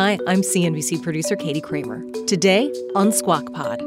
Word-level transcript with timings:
Hi, 0.00 0.18
I'm 0.26 0.40
CNBC 0.40 1.02
producer 1.02 1.36
Katie 1.36 1.60
Kramer. 1.60 2.02
Today 2.26 2.72
on 2.94 3.12
Squawk 3.12 3.52
Pod. 3.52 3.80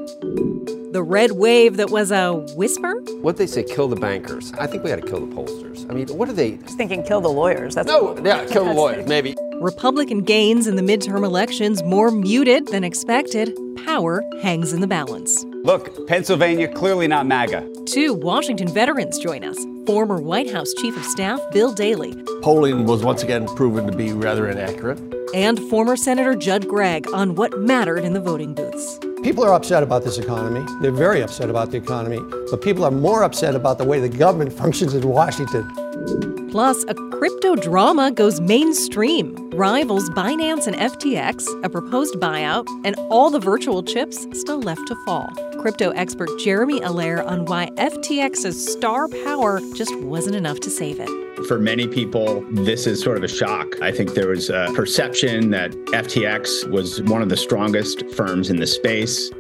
The 0.94 1.02
red 1.04 1.32
wave 1.32 1.78
that 1.78 1.90
was 1.90 2.12
a 2.12 2.34
whisper? 2.56 2.94
What 3.22 3.38
they 3.38 3.48
say, 3.48 3.64
kill 3.64 3.88
the 3.88 3.96
bankers. 3.96 4.54
I 4.60 4.68
think 4.68 4.84
we 4.84 4.92
got 4.92 5.02
to 5.02 5.08
kill 5.08 5.26
the 5.26 5.36
pollsters. 5.36 5.90
I 5.90 5.96
mean, 5.96 6.08
what 6.10 6.30
are 6.30 6.34
they? 6.34 6.58
Just 6.58 6.78
thinking, 6.78 7.02
kill 7.02 7.20
the 7.20 7.32
lawyers. 7.32 7.74
That's 7.74 7.88
no, 7.88 8.16
yeah, 8.24 8.46
kill 8.52 8.64
the 8.64 8.74
lawyers, 8.74 9.08
maybe. 9.08 9.36
Republican 9.60 10.22
gains 10.22 10.68
in 10.68 10.76
the 10.76 10.84
midterm 10.84 11.26
elections 11.26 11.82
more 11.82 12.12
muted 12.12 12.68
than 12.68 12.84
expected. 12.84 13.58
Power 13.84 14.24
hangs 14.44 14.72
in 14.72 14.82
the 14.82 14.88
balance. 14.88 15.44
Look, 15.64 16.08
Pennsylvania 16.08 16.68
clearly 16.68 17.08
not 17.08 17.26
MAGA. 17.26 17.68
Two 17.88 18.14
Washington 18.14 18.68
veterans 18.68 19.18
join 19.18 19.44
us. 19.44 19.58
Former 19.88 20.22
White 20.22 20.52
House 20.52 20.76
Chief 20.76 20.96
of 20.96 21.06
Staff 21.06 21.42
Bill 21.52 21.74
Daley. 21.74 22.14
Polling 22.44 22.86
was 22.86 23.04
once 23.04 23.24
again 23.24 23.48
proven 23.56 23.88
to 23.88 23.98
be 23.98 24.14
rather 24.14 24.48
inaccurate. 24.48 25.00
And 25.34 25.60
former 25.70 25.96
Senator 25.96 26.36
Judd 26.36 26.68
Gregg 26.68 27.08
on 27.12 27.34
what 27.36 27.60
mattered 27.60 28.04
in 28.06 28.14
the 28.14 28.20
voting 28.20 28.54
booths. 28.54 29.00
People 29.24 29.44
are 29.44 29.54
upset 29.54 29.82
about 29.82 30.04
this 30.04 30.18
economy. 30.18 30.64
They're 30.82 30.92
very 30.92 31.24
upset 31.24 31.50
about 31.50 31.72
the 31.72 31.78
economy. 31.78 32.20
But 32.52 32.62
people 32.62 32.84
are 32.84 32.92
more 32.92 33.24
upset 33.24 33.56
about 33.56 33.78
the 33.78 33.84
way 33.84 34.00
the 34.00 34.10
government 34.10 34.54
functions 34.62 34.94
in 34.94 35.08
Washington. 35.08 36.50
Plus, 36.52 36.84
a 36.88 36.94
crypto 36.94 37.56
drama 37.56 38.12
goes 38.12 38.40
mainstream. 38.42 39.50
Rivals 39.52 40.10
Binance 40.12 40.68
and 40.68 40.76
FTX, 40.76 41.64
a 41.64 41.70
proposed 41.70 42.16
buyout, 42.16 42.68
and 42.86 42.96
all 43.10 43.32
the 43.32 43.40
virtual 43.40 43.82
chips 43.82 44.28
still 44.34 44.60
left 44.60 44.86
to 44.88 44.96
fall. 45.04 45.32
Crypto 45.64 45.92
expert 45.92 46.28
Jeremy 46.40 46.82
Allaire 46.82 47.24
on 47.24 47.46
why 47.46 47.70
FTX's 47.78 48.74
star 48.74 49.08
power 49.08 49.62
just 49.78 49.98
wasn't 50.02 50.36
enough 50.36 50.60
to 50.60 50.70
save 50.70 51.00
it. 51.00 51.08
For 51.48 51.58
many 51.58 51.88
people, 51.88 52.46
this 52.52 52.86
is 52.86 53.02
sort 53.02 53.16
of 53.16 53.24
a 53.24 53.30
shock. 53.30 53.82
I 53.82 53.90
think 53.90 54.14
there 54.14 54.28
was 54.28 54.50
a 54.50 54.70
perception 54.76 55.52
that 55.52 55.72
FTX 55.72 56.70
was 56.70 57.02
one 57.04 57.22
of 57.22 57.30
the 57.30 57.38
strongest 57.38 58.06
firms 58.10 58.50
in 58.50 58.58
the 58.58 58.68
space. 58.68 59.32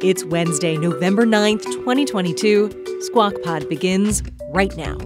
It's 0.00 0.22
Wednesday, 0.22 0.76
November 0.76 1.26
9th, 1.26 1.64
2022. 1.64 3.00
Squawk 3.00 3.34
Pod 3.42 3.68
begins 3.68 4.22
right 4.50 4.76
now. 4.76 4.96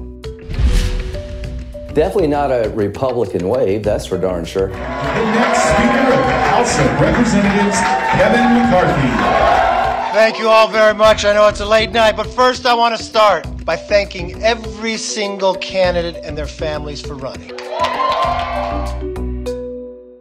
Definitely 1.94 2.28
not 2.28 2.50
a 2.50 2.70
Republican 2.74 3.48
wave, 3.48 3.84
that's 3.84 4.04
for 4.04 4.18
darn 4.18 4.44
sure. 4.44 4.68
The 4.68 4.74
next 4.74 5.62
Speaker 5.62 6.12
of 6.12 6.26
the 6.26 6.40
House 6.50 6.78
of 6.78 7.00
Representatives, 7.00 7.78
Kevin 8.18 8.52
McCarthy. 8.52 9.45
Thank 10.16 10.38
you 10.38 10.48
all 10.48 10.66
very 10.66 10.94
much. 10.94 11.26
I 11.26 11.34
know 11.34 11.46
it's 11.46 11.60
a 11.60 11.66
late 11.66 11.90
night, 11.90 12.16
but 12.16 12.26
first 12.26 12.64
I 12.64 12.72
want 12.72 12.96
to 12.96 13.02
start 13.04 13.44
by 13.66 13.76
thanking 13.76 14.42
every 14.42 14.96
single 14.96 15.54
candidate 15.56 16.24
and 16.24 16.34
their 16.38 16.46
families 16.46 17.02
for 17.02 17.16
running. 17.16 17.48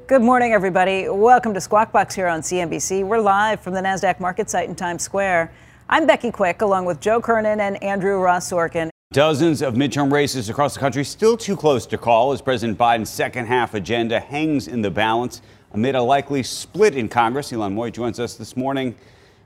Good 0.06 0.22
morning, 0.22 0.52
everybody. 0.52 1.08
Welcome 1.08 1.54
to 1.54 1.62
Squawk 1.62 1.94
Box 1.94 2.14
here 2.14 2.28
on 2.28 2.42
CNBC. 2.42 3.06
We're 3.06 3.22
live 3.22 3.62
from 3.62 3.74
the 3.74 3.80
NASDAQ 3.80 4.20
market 4.20 4.50
site 4.50 4.68
in 4.68 4.76
Times 4.76 5.02
Square. 5.02 5.54
I'm 5.88 6.06
Becky 6.06 6.30
Quick, 6.30 6.62
along 6.62 6.84
with 6.84 7.00
Joe 7.00 7.22
Kernan 7.22 7.62
and 7.62 7.82
Andrew 7.82 8.20
Ross 8.20 8.52
Sorkin. 8.52 8.90
Dozens 9.14 9.62
of 9.62 9.76
midterm 9.76 10.12
races 10.12 10.50
across 10.50 10.74
the 10.74 10.82
country 10.82 11.06
still 11.06 11.38
too 11.38 11.56
close 11.56 11.86
to 11.86 11.98
call 11.98 12.34
as 12.34 12.42
President 12.42 12.78
Biden's 12.78 13.10
second 13.10 13.46
half 13.46 13.74
agenda 13.74 14.20
hangs 14.20 14.68
in 14.68 14.82
the 14.82 14.92
balance 14.92 15.42
amid 15.72 15.96
a 15.96 16.02
likely 16.02 16.44
split 16.44 16.98
in 16.98 17.08
Congress. 17.08 17.54
Ylan 17.54 17.74
Mui 17.74 17.94
joins 17.94 18.20
us 18.20 18.36
this 18.36 18.58
morning 18.58 18.94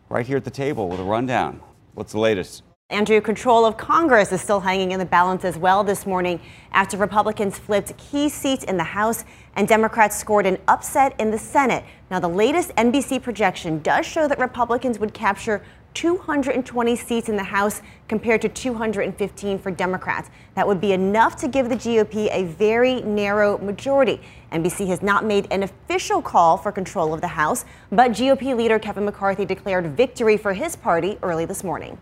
right 0.10 0.26
here 0.26 0.38
at 0.38 0.44
the 0.44 0.52
table 0.52 0.90
with 0.90 1.00
a 1.00 1.04
rundown. 1.04 1.62
What's 1.94 2.12
the 2.12 2.20
latest? 2.20 2.64
Andrew, 2.92 3.22
control 3.22 3.66
of 3.66 3.78
Congress 3.78 4.32
is 4.32 4.42
still 4.42 4.62
hanging 4.62 4.92
in 4.92 5.00
the 5.00 5.06
balance 5.06 5.46
as 5.46 5.56
well 5.56 5.84
this 5.84 6.08
morning 6.08 6.42
after 6.72 6.98
Republicans 6.98 7.60
flipped 7.60 7.96
key 7.98 8.28
seats 8.30 8.64
in 8.64 8.78
the 8.78 8.84
House 8.84 9.26
and 9.56 9.68
Democrats 9.68 10.18
scored 10.18 10.48
an 10.48 10.58
upset 10.68 11.14
in 11.20 11.30
the 11.30 11.38
Senate. 11.38 11.84
Now, 12.10 12.20
the 12.20 12.28
latest 12.28 12.72
NBC 12.76 13.22
projection 13.22 13.80
does 13.84 14.08
show 14.08 14.28
that 14.28 14.40
Republicans 14.40 14.98
would 14.98 15.14
capture 15.14 15.64
220 16.00 16.96
seats 16.96 17.28
in 17.28 17.36
the 17.36 17.44
House 17.44 17.82
compared 18.08 18.42
to 18.42 18.48
215 18.48 19.60
for 19.60 19.70
Democrats. 19.70 20.30
That 20.56 20.66
would 20.66 20.80
be 20.80 20.94
enough 20.94 21.36
to 21.42 21.50
give 21.50 21.68
the 21.68 21.76
GOP 21.76 22.30
a 22.32 22.46
very 22.46 23.02
narrow 23.02 23.58
majority. 23.58 24.22
NBC 24.54 24.88
has 24.88 25.02
not 25.02 25.26
made 25.26 25.46
an 25.52 25.64
official 25.64 26.22
call 26.22 26.56
for 26.56 26.72
control 26.72 27.14
of 27.14 27.20
the 27.20 27.28
House, 27.28 27.66
but 27.92 28.12
GOP 28.12 28.56
leader 28.56 28.80
Kevin 28.80 29.04
McCarthy 29.04 29.44
declared 29.44 29.88
victory 29.98 30.38
for 30.38 30.54
his 30.54 30.78
party 30.78 31.18
early 31.22 31.44
this 31.44 31.66
morning. 31.66 31.98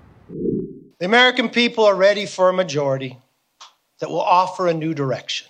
The 1.00 1.08
American 1.08 1.50
people 1.50 1.84
are 1.84 1.96
ready 1.96 2.28
for 2.28 2.50
a 2.50 2.54
majority 2.54 3.18
that 4.00 4.12
will 4.12 4.22
offer 4.22 4.68
a 4.68 4.76
new 4.76 4.94
direction, 4.94 5.48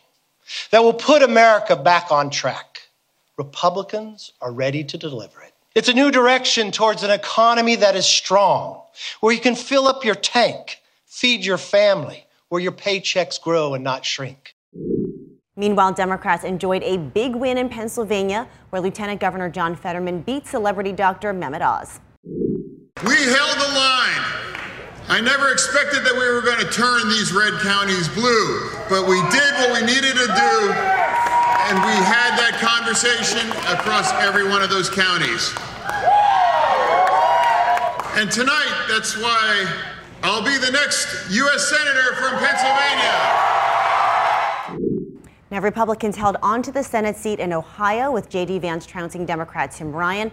that 0.71 0.81
will 0.81 0.93
put 0.93 1.21
America 1.21 1.75
back 1.75 2.13
on 2.13 2.29
track. 2.29 2.79
Republicans 3.37 4.31
are 4.39 4.53
ready 4.53 4.85
to 4.85 4.97
deliver 4.97 5.41
it. 5.41 5.46
It's 5.77 5.89
a 5.89 5.93
new 5.93 6.09
direction 6.09 6.71
towards 6.71 7.03
an 7.03 7.11
economy 7.11 7.75
that 7.75 7.95
is 7.95 8.07
strong, 8.07 8.81
where 9.19 9.31
you 9.31 9.39
can 9.39 9.53
fill 9.53 9.87
up 9.87 10.03
your 10.03 10.15
tank, 10.15 10.81
feed 11.05 11.45
your 11.45 11.59
family, 11.59 12.25
where 12.49 12.59
your 12.59 12.71
paychecks 12.71 13.39
grow 13.39 13.75
and 13.75 13.83
not 13.83 14.03
shrink. 14.03 14.55
Meanwhile, 15.55 15.93
Democrats 15.93 16.43
enjoyed 16.43 16.81
a 16.81 16.97
big 16.97 17.35
win 17.35 17.59
in 17.59 17.69
Pennsylvania, 17.69 18.47
where 18.71 18.81
Lieutenant 18.81 19.19
Governor 19.19 19.51
John 19.51 19.75
Fetterman 19.75 20.21
beat 20.23 20.47
celebrity 20.47 20.93
doctor 20.93 21.31
Mehmet 21.31 21.61
Oz. 21.61 21.99
We 22.25 23.13
held 23.13 23.59
the 23.59 23.71
line. 23.75 24.23
I 25.09 25.21
never 25.21 25.51
expected 25.51 26.03
that 26.05 26.13
we 26.13 26.27
were 26.27 26.41
going 26.41 26.57
to 26.57 26.71
turn 26.71 27.07
these 27.07 27.31
red 27.31 27.53
counties 27.61 28.07
blue, 28.09 28.71
but 28.89 29.07
we 29.07 29.21
did 29.29 29.53
what 29.61 29.79
we 29.79 29.85
needed 29.85 30.15
to 30.15 30.25
do, 30.25 30.96
and 31.69 31.77
we 31.83 31.91
had 31.91 32.37
that 32.37 32.59
conversation 32.63 33.49
across 33.67 34.13
every 34.23 34.47
one 34.47 34.61
of 34.61 34.69
those 34.69 34.89
counties. 34.89 35.51
And 38.15 38.31
tonight, 38.31 38.85
that's 38.87 39.17
why 39.17 39.67
I'll 40.23 40.43
be 40.43 40.57
the 40.57 40.71
next 40.71 41.29
U.S. 41.29 41.67
Senator 41.67 42.15
from 42.15 42.39
Pennsylvania. 42.39 43.47
Now, 45.51 45.59
Republicans 45.59 46.15
held 46.15 46.37
on 46.41 46.61
to 46.63 46.71
the 46.71 46.83
Senate 46.83 47.17
seat 47.17 47.39
in 47.39 47.51
Ohio 47.51 48.11
with 48.11 48.29
J.D. 48.29 48.59
Vance 48.59 48.85
trouncing 48.85 49.25
Democrat 49.25 49.71
Tim 49.71 49.91
Ryan. 49.91 50.31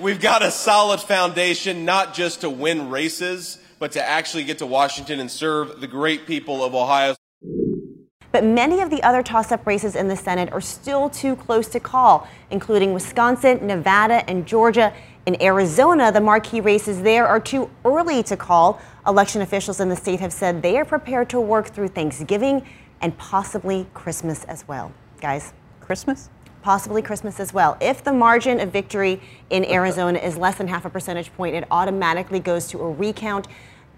We've 0.00 0.20
got 0.20 0.42
a 0.42 0.50
solid 0.50 1.00
foundation, 1.00 1.84
not 1.84 2.14
just 2.14 2.40
to 2.40 2.48
win 2.48 2.88
races, 2.88 3.58
but 3.78 3.92
to 3.92 4.02
actually 4.02 4.44
get 4.44 4.58
to 4.58 4.66
Washington 4.66 5.20
and 5.20 5.30
serve 5.30 5.82
the 5.82 5.86
great 5.86 6.26
people 6.26 6.64
of 6.64 6.74
Ohio. 6.74 7.16
But 8.30 8.44
many 8.44 8.80
of 8.80 8.90
the 8.90 9.02
other 9.02 9.22
toss 9.22 9.50
up 9.50 9.66
races 9.66 9.96
in 9.96 10.08
the 10.08 10.16
Senate 10.16 10.52
are 10.52 10.60
still 10.60 11.08
too 11.08 11.34
close 11.34 11.66
to 11.68 11.80
call, 11.80 12.28
including 12.50 12.92
Wisconsin, 12.92 13.66
Nevada, 13.66 14.28
and 14.28 14.46
Georgia. 14.46 14.92
In 15.24 15.40
Arizona, 15.42 16.12
the 16.12 16.20
marquee 16.20 16.60
races 16.60 17.02
there 17.02 17.26
are 17.26 17.40
too 17.40 17.70
early 17.84 18.22
to 18.24 18.36
call. 18.36 18.80
Election 19.06 19.40
officials 19.40 19.80
in 19.80 19.88
the 19.88 19.96
state 19.96 20.20
have 20.20 20.32
said 20.32 20.62
they 20.62 20.76
are 20.76 20.84
prepared 20.84 21.30
to 21.30 21.40
work 21.40 21.68
through 21.68 21.88
Thanksgiving 21.88 22.66
and 23.00 23.16
possibly 23.16 23.86
Christmas 23.94 24.44
as 24.44 24.66
well. 24.68 24.92
Guys, 25.20 25.52
Christmas? 25.80 26.28
Possibly 26.62 27.00
Christmas 27.00 27.40
as 27.40 27.54
well. 27.54 27.78
If 27.80 28.04
the 28.04 28.12
margin 28.12 28.60
of 28.60 28.70
victory 28.70 29.22
in 29.48 29.64
Arizona 29.64 30.18
is 30.18 30.36
less 30.36 30.56
than 30.56 30.68
half 30.68 30.84
a 30.84 30.90
percentage 30.90 31.32
point, 31.34 31.54
it 31.54 31.64
automatically 31.70 32.40
goes 32.40 32.66
to 32.68 32.80
a 32.80 32.90
recount. 32.90 33.48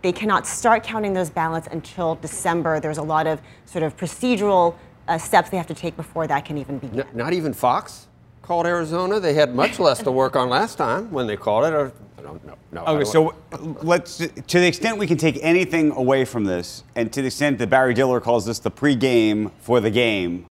They 0.03 0.13
cannot 0.13 0.47
start 0.47 0.83
counting 0.83 1.13
those 1.13 1.31
ballots 1.31 1.69
until 1.71 2.15
December. 2.17 2.81
There's 2.81 2.99
a 2.99 3.03
lot 3.03 3.27
of 3.27 3.41
sort 3.67 3.83
of 3.83 3.97
procedural 3.97 4.75
uh, 5.09 5.19
steps 5.19 5.51
they 5.51 5.57
have 5.57 5.67
to 5.67 5.75
take 5.75 5.97
before 5.97 6.27
that 6.27 6.45
can 6.45 6.57
even 6.57 6.79
begin. 6.79 7.01
N- 7.01 7.07
not 7.13 7.33
even 7.33 7.53
Fox 7.53 8.07
called 8.43 8.67
Arizona. 8.67 9.21
They 9.21 9.35
had 9.35 9.55
much 9.55 9.79
less 9.79 10.03
to 10.03 10.11
work 10.11 10.37
on 10.37 10.49
last 10.49 10.77
time 10.79 11.11
when 11.11 11.27
they 11.27 11.37
called 11.37 11.65
it. 11.67 11.73
Or, 11.75 11.93
I 12.19 12.23
don't 12.23 12.45
know. 12.47 12.57
No, 12.73 12.85
okay, 12.85 13.05
so 13.05 13.35
let's 13.83 14.19
to 14.19 14.59
the 14.61 14.67
extent 14.67 14.97
we 14.97 15.07
can 15.07 15.17
take 15.17 15.39
anything 15.43 15.91
away 15.93 16.25
from 16.25 16.45
this, 16.45 16.85
and 16.95 17.13
to 17.13 17.21
the 17.21 17.27
extent 17.27 17.59
that 17.59 17.69
Barry 17.69 17.95
Diller 17.95 18.21
calls 18.21 18.47
this 18.47 18.61
the 18.61 18.71
pregame 18.71 19.51
for 19.59 19.81
the 19.81 19.91
game. 19.91 20.47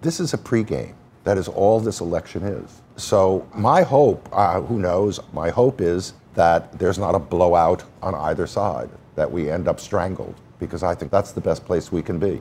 This 0.00 0.18
is 0.18 0.32
a 0.32 0.38
pregame. 0.38 0.94
That 1.24 1.36
is 1.38 1.48
all 1.48 1.80
this 1.80 2.00
election 2.00 2.42
is. 2.42 2.80
So 2.96 3.46
my 3.54 3.82
hope, 3.82 4.28
uh, 4.32 4.60
who 4.60 4.78
knows, 4.78 5.20
my 5.32 5.50
hope 5.50 5.80
is 5.80 6.14
that 6.36 6.78
there's 6.78 6.98
not 6.98 7.14
a 7.14 7.18
blowout 7.18 7.82
on 8.02 8.14
either 8.14 8.46
side, 8.46 8.88
that 9.16 9.30
we 9.30 9.50
end 9.50 9.66
up 9.66 9.80
strangled, 9.80 10.34
because 10.60 10.82
I 10.82 10.94
think 10.94 11.10
that's 11.10 11.32
the 11.32 11.40
best 11.40 11.64
place 11.64 11.90
we 11.90 12.02
can 12.02 12.18
be. 12.18 12.40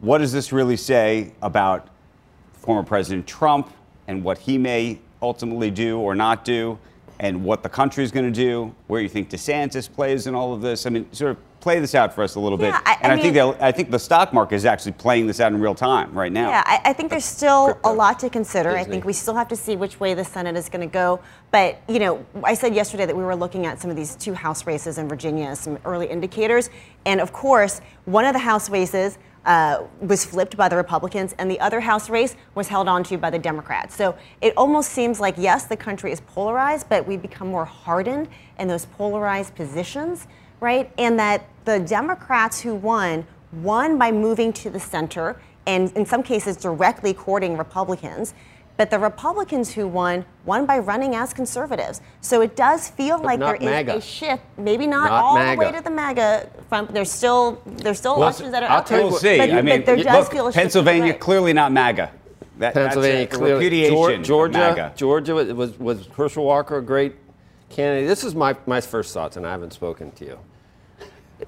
what 0.00 0.18
does 0.18 0.32
this 0.32 0.52
really 0.52 0.76
say 0.76 1.32
about 1.42 1.88
former 2.52 2.82
President 2.82 3.26
Trump 3.26 3.70
and 4.06 4.22
what 4.22 4.38
he 4.38 4.58
may 4.58 4.98
ultimately 5.22 5.70
do 5.70 5.98
or 5.98 6.14
not 6.14 6.44
do, 6.44 6.78
and 7.20 7.42
what 7.42 7.62
the 7.62 7.68
country 7.68 8.04
is 8.04 8.12
going 8.12 8.24
to 8.24 8.30
do, 8.30 8.74
where 8.86 9.00
you 9.00 9.08
think 9.08 9.28
DeSantis 9.28 9.92
plays 9.92 10.26
in 10.26 10.34
all 10.34 10.52
of 10.52 10.60
this? 10.62 10.86
I 10.86 10.90
mean, 10.90 11.12
sort 11.12 11.32
of 11.32 11.38
play 11.60 11.80
this 11.80 11.94
out 11.94 12.14
for 12.14 12.22
us 12.22 12.34
a 12.36 12.40
little 12.40 12.60
Yeah, 12.60 12.72
bit. 12.72 12.82
I- 12.86 12.98
and 13.02 13.12
I 13.12 13.14
I, 13.14 13.18
think 13.18 13.24
mean- 13.26 13.34
they'll- 13.34 13.56
I 13.60 13.72
think 13.72 13.90
the 13.90 13.98
stock 13.98 14.32
market 14.32 14.54
is 14.56 14.64
actually 14.64 14.92
playing 14.92 15.26
this 15.26 15.40
out 15.40 15.52
in 15.52 15.60
real 15.60 15.74
time 15.74 16.12
right 16.12 16.30
now. 16.32 16.50
Yeah, 16.50 16.62
I, 16.66 16.80
I 16.86 16.92
think 16.92 17.10
there's 17.10 17.24
still 17.24 17.78
a 17.84 17.92
lot 17.92 18.18
to 18.20 18.30
consider. 18.30 18.76
I 18.76 18.84
think 18.84 19.04
we 19.04 19.12
still 19.12 19.34
have 19.34 19.48
to 19.48 19.56
see 19.56 19.76
which 19.76 19.98
way 20.00 20.14
the 20.14 20.24
Senate 20.24 20.56
is 20.56 20.68
going 20.68 20.88
to 20.88 20.92
go. 20.92 21.20
But, 21.50 21.80
you 21.88 21.98
know, 21.98 22.24
I 22.44 22.54
said 22.54 22.74
yesterday 22.74 23.06
that 23.06 23.16
we 23.16 23.22
were 23.24 23.36
looking 23.36 23.66
at 23.66 23.80
some 23.80 23.90
of 23.90 23.96
these 23.96 24.14
two 24.16 24.34
House 24.34 24.66
races 24.66 24.98
in 24.98 25.08
Virginia, 25.08 25.54
some 25.56 25.78
early 25.84 26.06
indicators. 26.06 26.70
And 27.06 27.20
of 27.20 27.32
course, 27.32 27.80
one 28.04 28.24
of 28.24 28.32
the 28.34 28.38
House 28.40 28.70
races 28.70 29.18
uh, 29.46 29.82
was 30.00 30.24
flipped 30.26 30.58
by 30.58 30.68
the 30.68 30.76
Republicans, 30.76 31.34
and 31.38 31.50
the 31.50 31.58
other 31.60 31.80
House 31.80 32.10
race 32.10 32.36
was 32.54 32.68
held 32.68 32.86
onto 32.86 33.16
by 33.16 33.30
the 33.30 33.38
Democrats. 33.38 33.96
So 33.96 34.14
it 34.42 34.52
almost 34.58 34.90
seems 34.90 35.20
like, 35.20 35.36
yes, 35.38 35.64
the 35.64 35.76
country 35.76 36.12
is 36.12 36.20
polarized, 36.20 36.88
but 36.90 37.06
we 37.06 37.16
become 37.16 37.48
more 37.48 37.64
hardened 37.64 38.28
in 38.58 38.68
those 38.68 38.84
polarized 38.84 39.54
positions, 39.54 40.26
right? 40.60 40.90
And 40.98 41.18
that 41.18 41.44
the 41.64 41.80
Democrats 41.80 42.60
who 42.60 42.74
won 42.74 43.26
won 43.52 43.98
by 43.98 44.12
moving 44.12 44.52
to 44.52 44.70
the 44.70 44.80
center 44.80 45.40
and 45.66 45.90
in 45.96 46.04
some 46.06 46.22
cases 46.22 46.56
directly 46.56 47.14
courting 47.14 47.56
Republicans. 47.56 48.34
But 48.76 48.90
the 48.90 48.98
Republicans 48.98 49.72
who 49.72 49.88
won 49.88 50.24
won 50.44 50.64
by 50.64 50.78
running 50.78 51.16
as 51.16 51.34
conservatives. 51.34 52.00
So 52.20 52.42
it 52.42 52.54
does 52.54 52.88
feel 52.88 53.16
But 53.18 53.26
like 53.26 53.40
there 53.40 53.58
not 53.58 53.96
is 53.96 54.04
a 54.04 54.06
shift. 54.06 54.42
Maybe 54.56 54.86
not, 54.86 55.10
Not 55.10 55.24
all 55.24 55.34
the 55.34 55.56
way 55.56 55.72
to 55.72 55.82
the 55.82 55.90
MAGA 55.90 56.48
front. 56.68 56.92
There's 56.94 57.10
still 57.10 57.60
there's 57.66 57.98
still 57.98 58.12
Well, 58.14 58.28
elections 58.28 58.52
that 58.52 58.62
are 58.62 58.70
I'll 58.70 58.78
out 58.78 58.86
tell 58.86 58.98
there. 58.98 59.04
you 59.06 59.10
we'll 59.10 59.20
see. 59.20 59.38
But, 59.38 59.50
I 59.50 59.62
mean, 59.62 59.78
but 59.80 59.86
there 59.86 59.96
does 59.96 60.24
look, 60.24 60.32
feel 60.32 60.46
a 60.46 60.50
shift 60.52 60.62
Pennsylvania 60.62 61.10
right. 61.12 61.20
clearly 61.20 61.52
not 61.52 61.72
MAGA. 61.72 62.12
That, 62.58 62.74
Pennsylvania 62.74 63.18
that's 63.24 63.34
a 63.34 63.38
clearly. 63.38 63.54
repudiation 63.54 63.96
Geor- 63.96 64.16
of 64.18 64.22
Georgia, 64.22 64.58
MAGA. 64.58 64.92
Georgia 64.96 65.34
was, 65.34 65.52
was 65.52 65.78
was 65.78 66.06
Herschel 66.08 66.44
Walker 66.44 66.76
a 66.78 66.82
great 66.82 67.14
candidate? 67.70 68.08
This 68.08 68.24
is 68.24 68.34
my 68.34 68.56
my 68.66 68.80
first 68.80 69.12
thoughts, 69.14 69.36
and 69.36 69.46
I 69.46 69.50
haven't 69.50 69.72
spoken 69.72 70.10
to 70.12 70.24
you. 70.24 70.38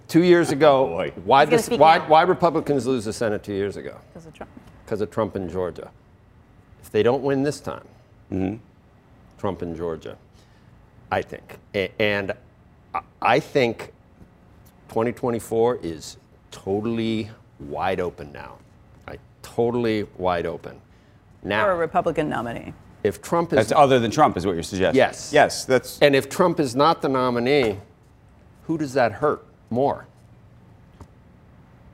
Two 0.08 0.22
years 0.22 0.50
ago, 0.56 1.10
why 1.24 1.44
this, 1.44 1.68
why 1.68 1.98
now. 1.98 2.08
why 2.08 2.22
Republicans 2.22 2.86
lose 2.86 3.04
the 3.04 3.12
Senate 3.12 3.42
two 3.42 3.52
years 3.54 3.76
ago? 3.76 3.96
Because 4.12 4.26
of 4.26 4.34
Trump. 4.34 4.50
Because 4.84 5.00
of 5.00 5.10
Trump 5.10 5.36
in 5.36 5.48
Georgia. 5.48 5.90
If 6.82 6.90
they 6.90 7.02
don't 7.02 7.22
win 7.22 7.42
this 7.42 7.60
time, 7.60 7.86
mm-hmm. 8.32 8.56
Trump 9.38 9.62
in 9.62 9.76
Georgia, 9.76 10.16
I 11.10 11.22
think, 11.22 11.58
and 11.98 12.32
I- 12.94 13.00
I 13.22 13.40
think 13.40 13.92
2024 14.88 15.78
is 15.82 16.16
totally 16.50 17.30
wide 17.60 18.00
open 18.00 18.32
now. 18.32 18.58
Like, 19.06 19.20
totally 19.42 20.04
wide 20.18 20.46
open. 20.46 20.80
Now, 21.42 21.66
Or 21.68 21.72
a 21.72 21.76
Republican 21.76 22.28
nominee. 22.28 22.72
If 23.02 23.22
Trump 23.22 23.52
is 23.52 23.56
That's 23.56 23.72
other 23.72 23.98
than 23.98 24.10
Trump, 24.10 24.36
is 24.36 24.44
what 24.46 24.52
you're 24.54 24.62
suggesting. 24.62 24.96
Yes. 24.98 25.32
Yes, 25.32 25.64
that's. 25.64 25.98
And 26.00 26.14
if 26.14 26.28
Trump 26.28 26.60
is 26.60 26.76
not 26.76 27.00
the 27.02 27.08
nominee, 27.08 27.78
who 28.66 28.76
does 28.78 28.92
that 28.94 29.12
hurt 29.12 29.44
more? 29.70 30.06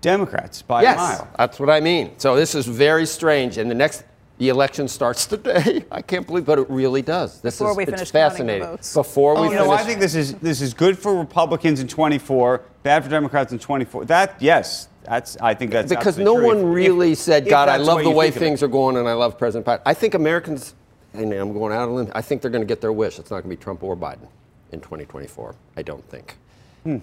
Democrats 0.01 0.63
by 0.63 0.83
yes, 0.83 0.97
a 0.97 0.99
mile. 0.99 1.29
that's 1.37 1.59
what 1.59 1.71
I 1.71 1.81
mean. 1.81 2.13
So 2.19 2.37
this 2.37 2.55
is 2.55 2.67
very 2.67 3.07
strange. 3.07 3.57
And 3.59 3.69
the 3.71 3.75
next, 3.75 4.05
the 4.39 4.51
election 4.51 4.87
starts 4.89 5.27
today. 5.27 5.85
I 5.91 6.03
can't 6.03 6.27
believe, 6.27 6.45
but 6.45 6.59
it 6.59 6.71
really 6.71 7.03
does. 7.03 7.41
This 7.41 7.59
Before 7.59 7.71
is 7.73 7.77
we 7.77 7.83
it's 7.85 7.91
finish 7.93 8.11
counting 8.13 8.47
the 8.47 8.53
fascinating. 8.53 8.63
votes. 8.69 8.95
Before 8.95 9.35
we 9.35 9.41
Oh, 9.41 9.51
finish, 9.51 9.65
no, 9.65 9.71
I 9.71 9.83
think 9.83 9.99
this 10.01 10.15
is 10.15 10.35
this 10.35 10.61
is 10.61 10.75
good 10.75 10.99
for 10.99 11.15
Republicans 11.19 11.81
in 11.81 11.89
24, 11.89 12.63
bad 12.83 13.03
for 13.05 13.11
Democrats 13.11 13.53
in 13.53 13.59
24. 13.59 14.05
That 14.05 14.37
yes, 14.39 14.89
that's 15.05 15.37
I 15.39 15.55
think 15.55 15.73
that's 15.73 15.89
because 15.89 16.19
no 16.19 16.37
true. 16.37 16.47
one 16.47 16.67
really 16.67 17.13
if- 17.13 17.19
said, 17.19 17.45
if 17.45 17.49
God, 17.51 17.69
I 17.69 17.79
love 17.79 18.03
the 18.05 18.11
way 18.11 18.27
think 18.27 18.37
of 18.37 18.43
it. 18.43 18.45
things 18.47 18.63
are 18.63 18.69
going, 18.69 18.97
and 18.97 19.09
I 19.09 19.15
love 19.15 19.39
President 19.39 19.67
Biden. 19.67 19.83
I 19.87 19.95
think 19.95 20.15
Americans, 20.15 20.75
and 21.19 21.33
I'm 21.33 21.53
going 21.53 21.73
out 21.73 21.83
on 21.83 21.89
a 21.89 21.95
limb. 21.95 22.13
I 22.15 22.23
think 22.23 22.43
they're 22.43 22.51
going 22.51 22.63
to 22.63 22.67
get 22.67 22.81
their 22.81 22.93
wish. 22.93 23.19
It's 23.19 23.31
not 23.31 23.43
going 23.43 23.51
to 23.51 23.57
be 23.57 23.63
Trump 23.63 23.83
or 23.83 23.97
Biden 23.97 24.29
in 24.73 24.81
2024. 24.81 25.55
I 25.77 25.83
don't 25.83 26.07
think. 26.09 26.37
Hmm. 26.85 26.99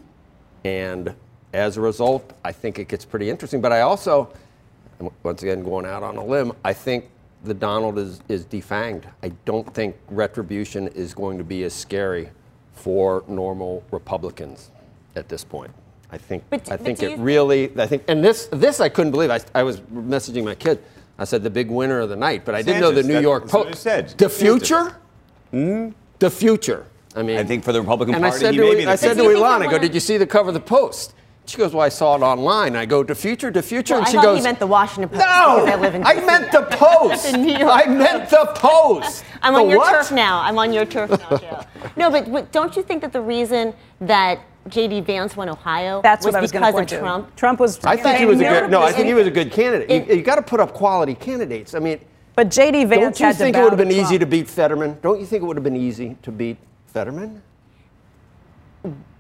And 0.64 1.14
as 1.54 1.78
a 1.78 1.82
result, 1.82 2.34
I 2.44 2.52
think 2.52 2.80
it 2.80 2.88
gets 2.88 3.06
pretty 3.06 3.30
interesting. 3.30 3.62
But 3.62 3.72
I 3.72 3.82
also, 3.82 4.32
once 5.24 5.44
again, 5.44 5.64
going 5.64 5.86
out 5.86 6.04
on 6.04 6.18
a 6.18 6.24
limb, 6.26 6.54
I 6.64 6.74
think 6.74 7.10
the 7.44 7.54
Donald 7.54 7.98
is, 7.98 8.22
is 8.30 8.46
defanged. 8.46 9.06
I 9.22 9.30
don't 9.46 9.72
think 9.74 9.96
retribution 10.10 10.88
is 10.90 11.14
going 11.14 11.38
to 11.38 11.44
be 11.44 11.64
as 11.64 11.74
scary 11.74 12.30
for 12.74 13.24
normal 13.28 13.84
Republicans 13.92 14.72
at 15.16 15.28
this 15.30 15.44
point. 15.44 15.72
I 16.12 16.18
think, 16.18 16.44
But- 16.50 16.72
I 16.72 16.78
think 16.78 17.02
it 17.04 17.12
you- 17.12 17.18
really, 17.18 17.72
I 17.78 17.88
think, 17.88 18.04
and 18.08 18.24
this, 18.24 18.48
this 18.52 18.80
I 18.80 18.88
couldn't 18.90 19.12
believe. 19.12 19.32
I, 19.32 19.42
I 19.54 19.64
was 19.64 19.82
messaging 19.82 20.44
my 20.46 20.56
kid. 20.56 20.82
I 21.18 21.26
said 21.26 21.44
the 21.44 21.50
big 21.50 21.70
winner 21.70 22.00
of 22.00 22.10
the 22.10 22.16
night, 22.16 22.44
but 22.46 22.56
I 22.56 22.62
didn't 22.62 22.82
know 22.82 22.92
the 22.92 23.04
New 23.04 23.14
that- 23.14 23.22
York 23.22 23.48
Post 23.48 23.76
said. 23.82 24.10
The 24.18 24.26
DeSantis. 24.26 24.32
future, 24.40 24.96
hmm? 25.52 25.90
the 26.20 26.30
future. 26.30 26.86
I 27.16 27.22
mean, 27.22 27.38
I 27.38 27.44
think 27.44 27.64
for 27.64 27.72
the 27.72 27.82
Republican 27.82 28.16
and 28.16 28.26
I 28.26 28.30
Party, 28.30 28.46
said 28.46 28.56
to, 28.56 28.62
may 28.76 28.86
I 28.88 28.96
said 28.96 29.14
to 29.16 29.22
future. 29.22 29.36
Ylan, 29.38 29.62
I 29.62 29.70
go, 29.70 29.78
did 29.78 29.94
you 29.94 30.00
see 30.00 30.18
the 30.18 30.26
cover 30.26 30.48
of 30.50 30.56
the 30.56 30.60
Post? 30.60 31.14
She 31.46 31.58
goes, 31.58 31.74
well, 31.74 31.86
I 31.86 31.90
saw 31.90 32.16
it 32.16 32.22
online. 32.22 32.76
I 32.76 32.86
go, 32.86 33.04
to 33.04 33.14
future, 33.14 33.52
to 33.52 33.62
future, 33.62 33.96
Well, 33.96 34.00
and 34.00 34.08
I 34.08 34.12
she 34.12 34.16
thought 34.16 34.24
goes, 34.24 34.38
you 34.38 34.44
meant 34.46 34.60
the 34.60 34.66
Washington 34.68 35.10
Post. 35.10 35.20
no, 35.20 35.66
I 35.68 35.76
live 35.76 35.94
in 35.94 36.04
I 36.06 36.14
meant 36.26 36.52
the 36.52 36.62
Post. 36.72 37.34
In 37.34 37.42
New 37.44 37.58
York. 37.58 37.70
I 37.72 37.86
meant 37.86 38.30
the 38.30 38.50
Post. 38.56 39.26
I'm 39.44 39.54
The 39.54 39.60
on 39.60 39.70
your 39.70 39.78
what? 39.80 39.92
turf 39.92 40.12
now. 40.12 40.40
I'm 40.42 40.58
on 40.58 40.72
your 40.74 40.86
turf 40.86 41.10
now, 41.12 41.38
Joe. 41.38 41.62
no, 41.98 42.10
but, 42.10 42.32
but 42.32 42.52
don't 42.54 42.76
you 42.78 42.82
think 42.82 43.02
that 43.02 43.12
the 43.14 43.22
reason 43.22 43.74
that 44.02 44.40
J.D. 44.68 45.02
Vance 45.02 45.36
won 45.36 45.50
Ohio 45.50 46.02
That's 46.02 46.26
was 46.26 46.34
what 46.34 46.40
I 46.40 46.42
was 46.42 46.52
going 46.52 46.62
because 46.62 46.74
to 46.74 46.78
of 46.78 46.80
point 46.80 46.90
to. 46.90 47.00
Trump? 47.00 47.36
Trump 47.36 47.60
was. 47.60 47.84
I 47.84 47.98
think 47.98 48.18
he 48.18 48.26
was 48.26 48.40
a 48.40 48.44
good. 48.44 48.72
No, 48.72 48.82
I 48.82 48.92
think 48.92 49.08
he 49.08 49.14
was 49.14 49.28
a 49.28 49.32
good 49.32 49.52
candidate. 49.52 50.08
You, 50.08 50.16
you 50.18 50.22
got 50.22 50.36
to 50.36 50.42
put 50.42 50.60
up 50.60 50.74
quality 50.74 51.16
candidates. 51.16 51.74
I 51.74 51.80
mean, 51.80 52.00
But 52.36 52.50
J.D. 52.50 52.86
Vance 52.86 53.02
don't 53.02 53.20
you 53.20 53.26
had 53.26 53.36
think 53.36 53.56
to 53.56 53.62
it 53.62 53.64
would 53.64 53.74
have 53.74 53.78
been 53.78 53.90
to 53.90 54.02
easy 54.02 54.18
to 54.18 54.26
beat 54.26 54.48
Fetterman? 54.48 54.98
Don't 55.02 55.20
you 55.20 55.26
think 55.26 55.44
it 55.44 55.46
would 55.46 55.58
have 55.58 55.64
been 55.64 55.76
easy 55.76 56.18
to 56.22 56.32
beat 56.32 56.58
Fetterman? 56.88 57.42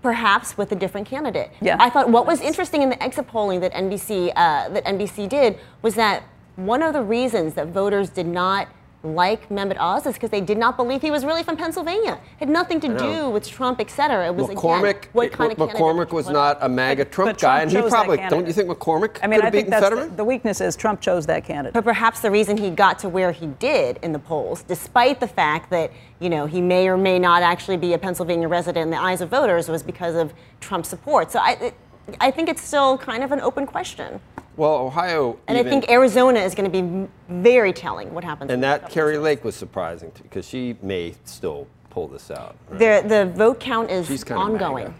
perhaps 0.01 0.57
with 0.57 0.72
a 0.74 0.75
different 0.75 1.07
candidate. 1.07 1.50
Yeah. 1.62 1.78
I 1.80 1.90
thought 1.90 2.10
what 2.10 2.28
was 2.28 2.42
interesting 2.42 2.81
in 2.84 2.90
the 2.90 3.01
exit 3.01 3.25
polling 3.25 3.62
that 3.62 3.74
NBC 3.74 4.34
uh, 4.36 4.69
that 4.69 4.86
NBC 4.86 5.30
did 5.30 5.57
was 5.81 5.95
that 5.95 6.24
one 6.57 6.84
of 6.84 6.94
the 6.94 7.01
reasons 7.01 7.56
that 7.56 7.68
voters 7.68 8.10
did 8.10 8.28
not 8.28 8.68
like 9.04 9.50
Mehmet 9.50 9.78
Oz 9.80 10.06
is 10.06 10.14
because 10.14 10.30
they 10.30 10.42
did 10.42 10.58
not 10.58 10.78
believe 10.78 11.02
he 11.02 11.12
was 11.12 11.26
really 11.26 11.44
from 11.44 11.58
Pennsylvania. 11.58 12.14
It 12.14 12.46
had 12.46 12.50
nothing 12.50 12.80
to 12.80 12.98
do 12.98 13.30
with 13.30 13.48
Trump, 13.48 13.82
et 13.82 13.92
cetera. 13.92 14.28
It 14.28 14.36
was 14.36 14.48
McCormick, 14.48 14.90
again, 14.90 15.10
what 15.12 15.32
kind 15.32 15.52
of 15.52 15.58
candidate 15.58 15.82
McCormick 15.82 16.14
was 16.14 16.30
not 16.30 16.58
a 16.62 16.70
MAGA 16.70 17.06
Trump 17.06 17.32
but 17.32 17.42
guy, 17.42 17.60
Trump 17.66 17.76
and 17.76 17.84
he 17.84 17.90
probably. 17.90 18.18
Don't 18.30 18.48
you 18.48 18.54
think 18.54 18.70
McCormick 18.70 19.20
I 19.22 19.28
mean, 19.28 19.40
could 19.40 19.42
I 19.42 19.46
have 19.46 19.54
think 19.54 19.66
beaten 19.66 19.70
that's 19.72 19.90
the, 19.90 19.96
Fetterman? 19.96 20.16
the 20.16 20.24
weakness 20.24 20.62
is 20.62 20.78
Trump 20.78 21.02
chose 21.02 21.26
that 21.26 21.44
candidate. 21.44 21.74
But 21.74 21.83
perhaps 21.83 22.22
the 22.22 22.31
reason 22.31 22.56
he 22.56 22.69
got 22.69 22.98
to 23.00 23.10
where 23.10 23.33
he 23.33 23.48
did 23.48 24.00
in 24.02 24.14
the 24.14 24.19
polls, 24.19 24.64
despite 24.64 25.19
the 25.19 25.28
fact 25.28 25.69
that 25.72 25.92
you 26.19 26.30
know 26.30 26.45
he 26.45 26.62
may 26.62 26.88
or 26.88 26.98
may 26.98 27.19
not 27.19 27.44
actually 27.44 27.78
be 27.78 27.94
a 27.94 27.98
Pennsylvania 27.98 28.48
resident 28.48 28.86
in 28.86 28.92
the 28.92 29.02
eyes 29.02 29.19
of 29.19 29.30
voters, 29.30 29.68
was 29.68 29.83
because 29.83 30.16
of 30.16 30.33
Trump 30.62 30.86
support. 30.86 31.30
So 31.31 31.40
I, 31.40 31.52
it, 31.60 31.74
I 32.19 32.31
think 32.31 32.50
it's 32.50 32.62
still 32.62 32.98
kind 32.98 33.24
of 33.24 33.31
an 33.31 33.40
open 33.40 33.66
question, 33.66 34.19
well, 34.57 34.74
Ohio. 34.76 35.40
and 35.48 35.57
even, 35.57 35.68
I 35.68 35.69
think 35.69 35.90
Arizona 35.90 36.40
is 36.40 36.54
going 36.54 36.69
to 36.69 36.81
be 36.81 37.10
very 37.30 37.74
telling 37.74 38.14
what 38.14 38.24
happens. 38.24 38.52
and 38.52 38.62
that 38.64 38.90
Kari 38.90 39.18
Lake 39.18 39.44
was 39.44 39.56
surprising 39.56 40.12
too, 40.12 40.24
because 40.24 40.48
she 40.48 40.76
may 40.81 41.16
still 41.26 41.68
pull 41.90 42.07
this 42.07 42.30
out. 42.31 42.56
right? 42.69 43.04
the 43.04 43.07
the 43.07 43.26
vote 43.36 43.60
count 43.60 43.90
is 43.90 44.07
She's 44.07 44.24
kinda 44.24 44.42
ongoing. 44.42 44.86
MAGA. 44.86 44.95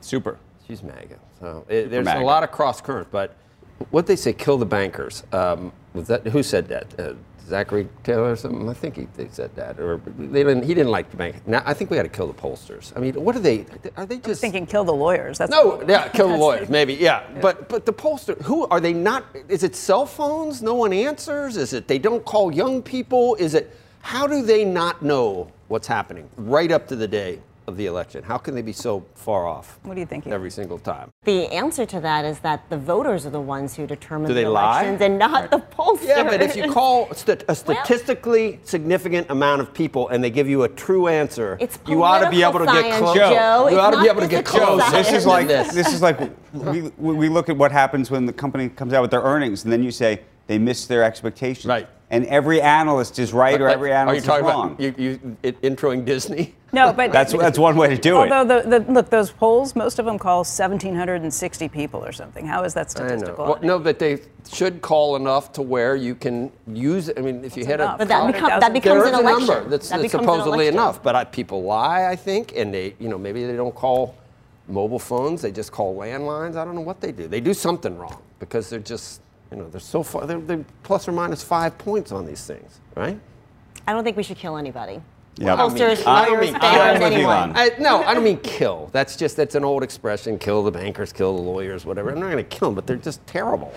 Super. 0.00 0.38
She's 0.66 0.82
MAGA. 0.82 1.18
So 1.40 1.64
it, 1.68 1.90
there's 1.90 2.04
MAGA. 2.04 2.22
a 2.22 2.24
lot 2.24 2.42
of 2.44 2.50
cross 2.52 2.80
currents, 2.80 3.08
but 3.10 3.34
what 3.90 4.06
they 4.06 4.16
say, 4.16 4.32
kill 4.32 4.58
the 4.58 4.66
bankers. 4.66 5.22
Um, 5.32 5.72
was 5.94 6.06
that 6.08 6.26
who 6.26 6.42
said 6.42 6.68
that? 6.68 6.98
Uh, 6.98 7.14
Zachary 7.46 7.88
Taylor 8.02 8.32
or 8.32 8.36
something? 8.36 8.68
I 8.68 8.74
think 8.74 8.96
he 8.96 9.06
they 9.16 9.28
said 9.30 9.54
that, 9.56 9.78
or 9.78 10.00
they 10.18 10.42
didn't. 10.42 10.64
He 10.64 10.74
didn't 10.74 10.90
like 10.90 11.10
the 11.10 11.16
bank. 11.16 11.46
Now 11.46 11.62
I 11.64 11.74
think 11.74 11.90
we 11.90 11.96
got 11.96 12.02
to 12.02 12.08
kill 12.08 12.26
the 12.26 12.34
pollsters. 12.34 12.92
I 12.96 13.00
mean, 13.00 13.14
what 13.14 13.36
are 13.36 13.40
they? 13.40 13.66
Are 13.96 14.06
they 14.06 14.18
just? 14.18 14.40
thinking 14.40 14.66
kill 14.66 14.84
the 14.84 14.92
lawyers. 14.92 15.38
That's 15.38 15.50
no, 15.50 15.82
yeah, 15.88 16.08
kill 16.08 16.28
the 16.28 16.36
lawyers, 16.36 16.68
maybe, 16.68 16.94
yeah. 16.94 17.24
But 17.40 17.68
but 17.68 17.86
the 17.86 17.92
pollster, 17.92 18.40
who 18.42 18.66
are 18.66 18.80
they? 18.80 18.92
Not? 18.92 19.24
Is 19.48 19.62
it 19.62 19.76
cell 19.76 20.06
phones? 20.06 20.62
No 20.62 20.74
one 20.74 20.92
answers. 20.92 21.56
Is 21.56 21.72
it 21.72 21.88
they 21.88 21.98
don't 21.98 22.24
call 22.24 22.52
young 22.52 22.82
people? 22.82 23.36
Is 23.36 23.54
it? 23.54 23.76
How 24.00 24.26
do 24.26 24.42
they 24.42 24.64
not 24.64 25.02
know 25.02 25.50
what's 25.68 25.86
happening 25.86 26.28
right 26.36 26.70
up 26.70 26.86
to 26.88 26.96
the 26.96 27.08
day 27.08 27.40
of 27.66 27.76
the 27.76 27.86
election? 27.86 28.22
How 28.22 28.38
can 28.38 28.54
they 28.54 28.62
be 28.62 28.72
so 28.72 29.04
far 29.14 29.46
off? 29.46 29.78
What 29.82 29.94
do 29.94 30.00
you 30.00 30.06
think? 30.06 30.26
Every 30.26 30.50
single 30.50 30.78
time. 30.78 31.10
The 31.24 31.46
answer 31.52 31.84
to 31.86 32.00
that 32.00 32.24
is 32.24 32.38
that 32.40 32.68
the 32.70 32.76
voters 32.78 33.26
are 33.26 33.30
the 33.30 33.40
ones 33.40 33.74
who 33.74 33.86
determine 33.86 34.28
Do 34.28 34.34
they 34.34 34.44
the 34.44 34.50
lie? 34.50 34.82
elections 34.82 35.00
and 35.02 35.18
not 35.18 35.50
the 35.50 35.58
pollsters. 35.58 36.08
Yeah, 36.08 36.24
but 36.24 36.40
if 36.42 36.56
you 36.56 36.70
call 36.72 37.12
st- 37.14 37.44
a 37.48 37.54
statistically 37.54 38.60
significant 38.64 39.30
amount 39.30 39.60
of 39.60 39.72
people 39.74 40.08
and 40.08 40.22
they 40.22 40.30
give 40.30 40.48
you 40.48 40.62
a 40.62 40.68
true 40.68 41.08
answer, 41.08 41.56
It's 41.60 41.78
you 41.86 42.02
ought 42.02 42.20
to 42.20 42.30
be 42.30 42.42
able 42.42 42.60
to 42.60 42.66
political 42.66 42.90
get 42.90 42.98
close. 42.98 43.16
Joe. 43.16 43.68
You 43.68 43.76
It's 43.76 43.76
ought 43.78 43.90
to 43.90 44.00
be 44.02 44.08
able 44.08 44.20
to 44.20 44.28
get 44.28 44.46
physical 44.46 44.66
close. 44.78 44.90
Joe, 44.90 44.96
this 44.96 45.12
is 45.12 45.26
like 45.26 45.46
this. 45.48 45.72
this 45.74 45.92
is 45.92 46.02
like 46.02 46.18
we, 46.52 46.82
we 46.98 47.14
we 47.14 47.28
look 47.28 47.48
at 47.48 47.56
what 47.56 47.72
happens 47.72 48.10
when 48.10 48.26
the 48.26 48.32
company 48.32 48.68
comes 48.68 48.92
out 48.92 49.02
with 49.02 49.10
their 49.10 49.22
earnings, 49.22 49.64
and 49.64 49.72
then 49.72 49.82
you 49.82 49.90
say 49.90 50.20
they 50.46 50.58
missed 50.58 50.88
their 50.88 51.02
expectations. 51.02 51.66
Right. 51.66 51.88
And 52.10 52.24
every 52.26 52.60
analyst 52.62 53.18
is 53.18 53.32
right 53.32 53.60
or 53.60 53.68
every 53.68 53.90
Are 53.90 53.94
you 53.94 54.00
analyst 54.00 54.20
is 54.20 54.26
talking 54.26 54.46
wrong. 54.46 54.66
about 54.72 54.80
you, 54.80 54.94
you 54.96 55.36
it, 55.42 55.60
introing 55.62 56.04
Disney? 56.04 56.54
No, 56.72 56.92
but 56.92 57.10
That's 57.10 57.32
that's 57.32 57.58
one 57.58 57.76
way 57.76 57.88
to 57.88 57.96
do 57.96 58.20
it. 58.22 58.30
Although 58.32 58.60
the, 58.62 58.78
the 58.80 58.92
look, 58.92 59.08
those 59.08 59.30
polls, 59.30 59.74
most 59.74 59.98
of 59.98 60.04
them 60.04 60.18
call 60.18 60.38
1,760 60.40 61.68
people 61.68 62.04
or 62.04 62.12
something. 62.12 62.46
How 62.46 62.64
is 62.64 62.74
that 62.74 62.92
I 62.96 63.00
know. 63.02 63.06
statistical? 63.08 63.44
Well, 63.46 63.58
no, 63.62 63.78
but 63.78 63.98
they 63.98 64.20
should 64.52 64.82
call 64.82 65.16
enough 65.16 65.52
to 65.54 65.62
where 65.62 65.96
you 65.96 66.14
can 66.14 66.52
use. 66.72 67.10
I 67.16 67.20
mean, 67.20 67.44
if 67.44 67.56
you 67.56 67.64
hit 67.64 67.80
enough? 67.80 67.94
a 67.96 67.98
But 67.98 68.08
that 68.08 68.20
count- 68.20 68.32
become- 68.34 68.60
that 68.60 68.72
becomes 68.72 69.02
there 69.04 69.12
is 69.12 69.18
an 69.18 69.24
a 69.26 69.28
election. 69.28 69.46
number 69.54 69.70
that's, 69.70 69.88
That 69.88 70.00
that's 70.02 70.12
becomes 70.12 70.28
an 70.28 70.34
supposedly 70.34 70.66
election. 70.66 70.74
enough. 70.74 71.02
But 71.02 71.14
I, 71.16 71.24
people 71.24 71.62
lie, 71.62 72.06
I 72.10 72.16
think, 72.16 72.52
and 72.56 72.74
they, 72.74 72.94
you 72.98 73.08
know, 73.08 73.16
maybe 73.18 73.44
they 73.46 73.56
don't 73.56 73.74
call 73.74 74.14
mobile 74.68 74.98
phones. 74.98 75.42
They 75.42 75.52
just 75.52 75.72
call 75.72 75.96
landlines. 75.96 76.56
I 76.56 76.64
don't 76.64 76.74
know 76.74 76.80
what 76.82 77.00
they 77.00 77.12
do. 77.12 77.26
They 77.28 77.40
do 77.40 77.54
something 77.54 77.96
wrong 77.96 78.20
because 78.38 78.68
they're 78.68 78.80
just, 78.80 79.22
you 79.50 79.56
know, 79.58 79.68
they're 79.68 79.80
so 79.80 80.02
far. 80.02 80.26
They're, 80.26 80.40
they're 80.40 80.64
plus 80.82 81.06
or 81.08 81.12
minus 81.12 81.42
five 81.42 81.76
points 81.78 82.12
on 82.12 82.26
these 82.26 82.44
things, 82.46 82.80
right? 82.96 83.18
I 83.86 83.92
don't 83.92 84.04
think 84.04 84.16
we 84.16 84.22
should 84.22 84.38
kill 84.38 84.56
anybody. 84.56 85.00
Yeah. 85.38 85.56
Pollsters, 85.56 86.06
I 86.06 86.24
don't 86.24 86.38
lawyers, 86.38 86.52
mean- 86.52 86.60
bankers, 86.60 86.80
I'm 86.80 87.00
with 87.02 87.12
you, 87.12 87.18
anyone. 87.18 87.52
I, 87.54 87.70
no, 87.78 88.02
I 88.02 88.14
don't 88.14 88.24
mean 88.24 88.38
kill. 88.38 88.88
That's 88.92 89.16
just 89.16 89.36
that's 89.36 89.54
an 89.54 89.64
old 89.64 89.82
expression. 89.82 90.38
Kill 90.38 90.62
the 90.64 90.70
bankers, 90.70 91.12
kill 91.12 91.36
the 91.36 91.42
lawyers, 91.42 91.84
whatever. 91.84 92.10
I'm 92.10 92.18
not 92.20 92.30
going 92.30 92.42
to 92.42 92.44
kill 92.44 92.68
them, 92.68 92.74
but 92.74 92.86
they're 92.86 92.96
just 92.96 93.24
terrible. 93.26 93.72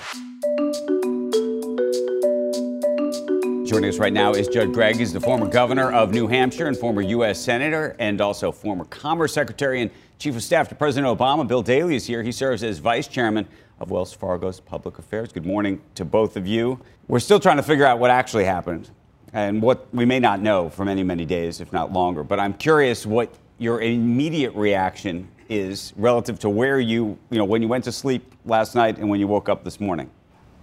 Joining 3.65 3.89
us 3.89 3.99
right 3.99 4.13
now 4.13 4.31
is 4.33 4.47
Judd 4.47 4.73
Gregg. 4.73 4.95
He's 4.95 5.13
the 5.13 5.19
former 5.19 5.47
governor 5.47 5.91
of 5.91 6.11
New 6.11 6.27
Hampshire 6.27 6.67
and 6.67 6.75
former 6.75 7.01
U.S. 7.01 7.39
Senator 7.39 7.95
and 7.99 8.19
also 8.19 8.51
former 8.51 8.85
Commerce 8.85 9.33
Secretary 9.33 9.81
and 9.81 9.91
Chief 10.17 10.35
of 10.35 10.41
Staff 10.41 10.69
to 10.69 10.75
President 10.75 11.15
Obama. 11.15 11.47
Bill 11.47 11.61
Daley 11.61 11.95
is 11.95 12.05
here. 12.07 12.23
He 12.23 12.31
serves 12.31 12.63
as 12.63 12.79
Vice 12.79 13.07
Chairman 13.07 13.47
of 13.79 13.91
Wells 13.91 14.13
Fargo's 14.13 14.59
Public 14.59 14.99
Affairs. 14.99 15.31
Good 15.31 15.45
morning 15.45 15.81
to 15.95 16.03
both 16.03 16.35
of 16.35 16.45
you. 16.45 16.79
We're 17.07 17.19
still 17.19 17.39
trying 17.39 17.57
to 17.57 17.63
figure 17.63 17.85
out 17.85 17.99
what 17.99 18.11
actually 18.11 18.43
happened 18.43 18.89
and 19.31 19.61
what 19.61 19.87
we 19.93 20.05
may 20.05 20.19
not 20.19 20.41
know 20.41 20.69
for 20.69 20.83
many, 20.83 21.03
many 21.03 21.25
days, 21.25 21.61
if 21.61 21.71
not 21.71 21.93
longer. 21.93 22.23
But 22.23 22.39
I'm 22.39 22.53
curious 22.53 23.05
what 23.05 23.33
your 23.57 23.81
immediate 23.81 24.53
reaction 24.53 25.29
is 25.47 25.93
relative 25.95 26.39
to 26.39 26.49
where 26.49 26.79
you, 26.79 27.17
you 27.29 27.37
know, 27.37 27.45
when 27.45 27.61
you 27.61 27.67
went 27.67 27.85
to 27.85 27.91
sleep 27.91 28.33
last 28.45 28.75
night 28.75 28.97
and 28.97 29.09
when 29.09 29.19
you 29.19 29.27
woke 29.27 29.49
up 29.49 29.63
this 29.63 29.79
morning. 29.79 30.09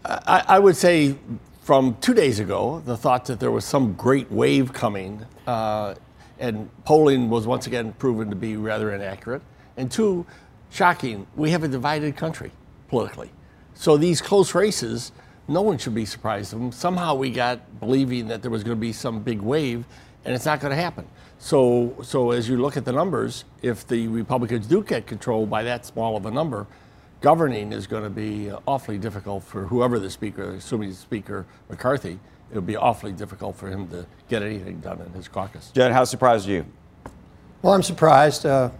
I, 0.05 0.45
I 0.47 0.59
would 0.59 0.77
say 0.77 1.17
from 1.63 1.97
two 2.01 2.15
days 2.15 2.39
ago, 2.39 2.83
the 2.85 2.97
thought 2.97 3.25
that 3.27 3.41
there 3.41 3.51
was 3.51 3.65
some 3.65 3.95
great 3.95 4.31
wave 4.31 4.73
coming, 4.73 5.25
uh, 5.47 5.95
and 6.39 6.69
polling 6.85 7.31
was 7.31 7.47
once 7.47 7.67
again 7.67 7.95
proven 7.95 8.31
to 8.31 8.37
be 8.37 8.57
rather 8.57 8.95
inaccurate. 8.95 9.43
And 9.77 9.91
two, 9.91 10.27
shocking, 10.71 11.27
we 11.35 11.51
have 11.51 11.65
a 11.65 11.69
divided 11.69 12.17
country 12.17 12.53
politically. 12.89 13.31
So 13.75 13.97
these 13.97 14.21
close 14.21 14.55
races, 14.55 15.13
no 15.49 15.63
one 15.63 15.79
should 15.79 15.95
be 15.95 16.05
surprised 16.05 16.53
of 16.53 16.59
them. 16.59 16.73
Somehow 16.73 17.15
we 17.15 17.31
got 17.31 17.81
believing 17.81 18.29
that 18.29 18.43
there 18.43 18.51
was 18.51 18.65
going 18.65 18.77
to 18.77 18.81
be 18.81 18.93
some 18.93 19.21
big 19.23 19.41
wave, 19.41 19.85
and 20.25 20.35
it's 20.35 20.47
not 20.47 20.61
going 20.61 20.71
to 20.75 20.83
happen. 20.83 21.07
So, 21.39 21.95
so 22.03 22.31
as 22.31 22.49
you 22.49 22.57
look 22.57 22.77
at 22.77 22.85
the 22.85 22.93
numbers, 22.93 23.45
if 23.63 23.87
the 23.87 24.09
Republicans 24.09 24.67
do 24.67 24.83
get 24.83 25.07
control 25.07 25.47
by 25.47 25.63
that 25.65 25.85
small 25.85 26.17
of 26.17 26.27
a 26.27 26.31
number, 26.31 26.67
governing 27.21 27.73
is 27.73 27.87
going 27.87 28.05
to 28.05 28.11
be 28.11 28.51
uh, 28.51 28.59
awfully 28.67 28.99
difficult 28.99 29.45
for 29.45 29.67
whoever 29.67 29.99
the 29.99 30.11
speaker, 30.11 30.55
assuming 30.55 30.89
the 30.89 30.95
speaker 30.95 31.47
McCarthy, 31.69 32.19
it 32.51 32.55
would 32.55 32.67
be 32.67 32.77
awfully 32.77 33.13
difficult 33.13 33.57
for 33.57 33.69
him 33.69 33.89
to 33.89 34.07
get 34.29 34.43
anything 34.43 34.81
done 34.81 35.01
in 35.01 35.13
his 35.13 35.29
caucus. 35.29 35.71
Judd, 35.75 35.93
how 35.93 36.05
surprised 36.05 36.49
are 36.49 36.53
you? 36.53 36.67
Well, 37.63 37.75
I'm 37.75 37.83
surprised. 37.83 38.47
Uh, 38.47 38.71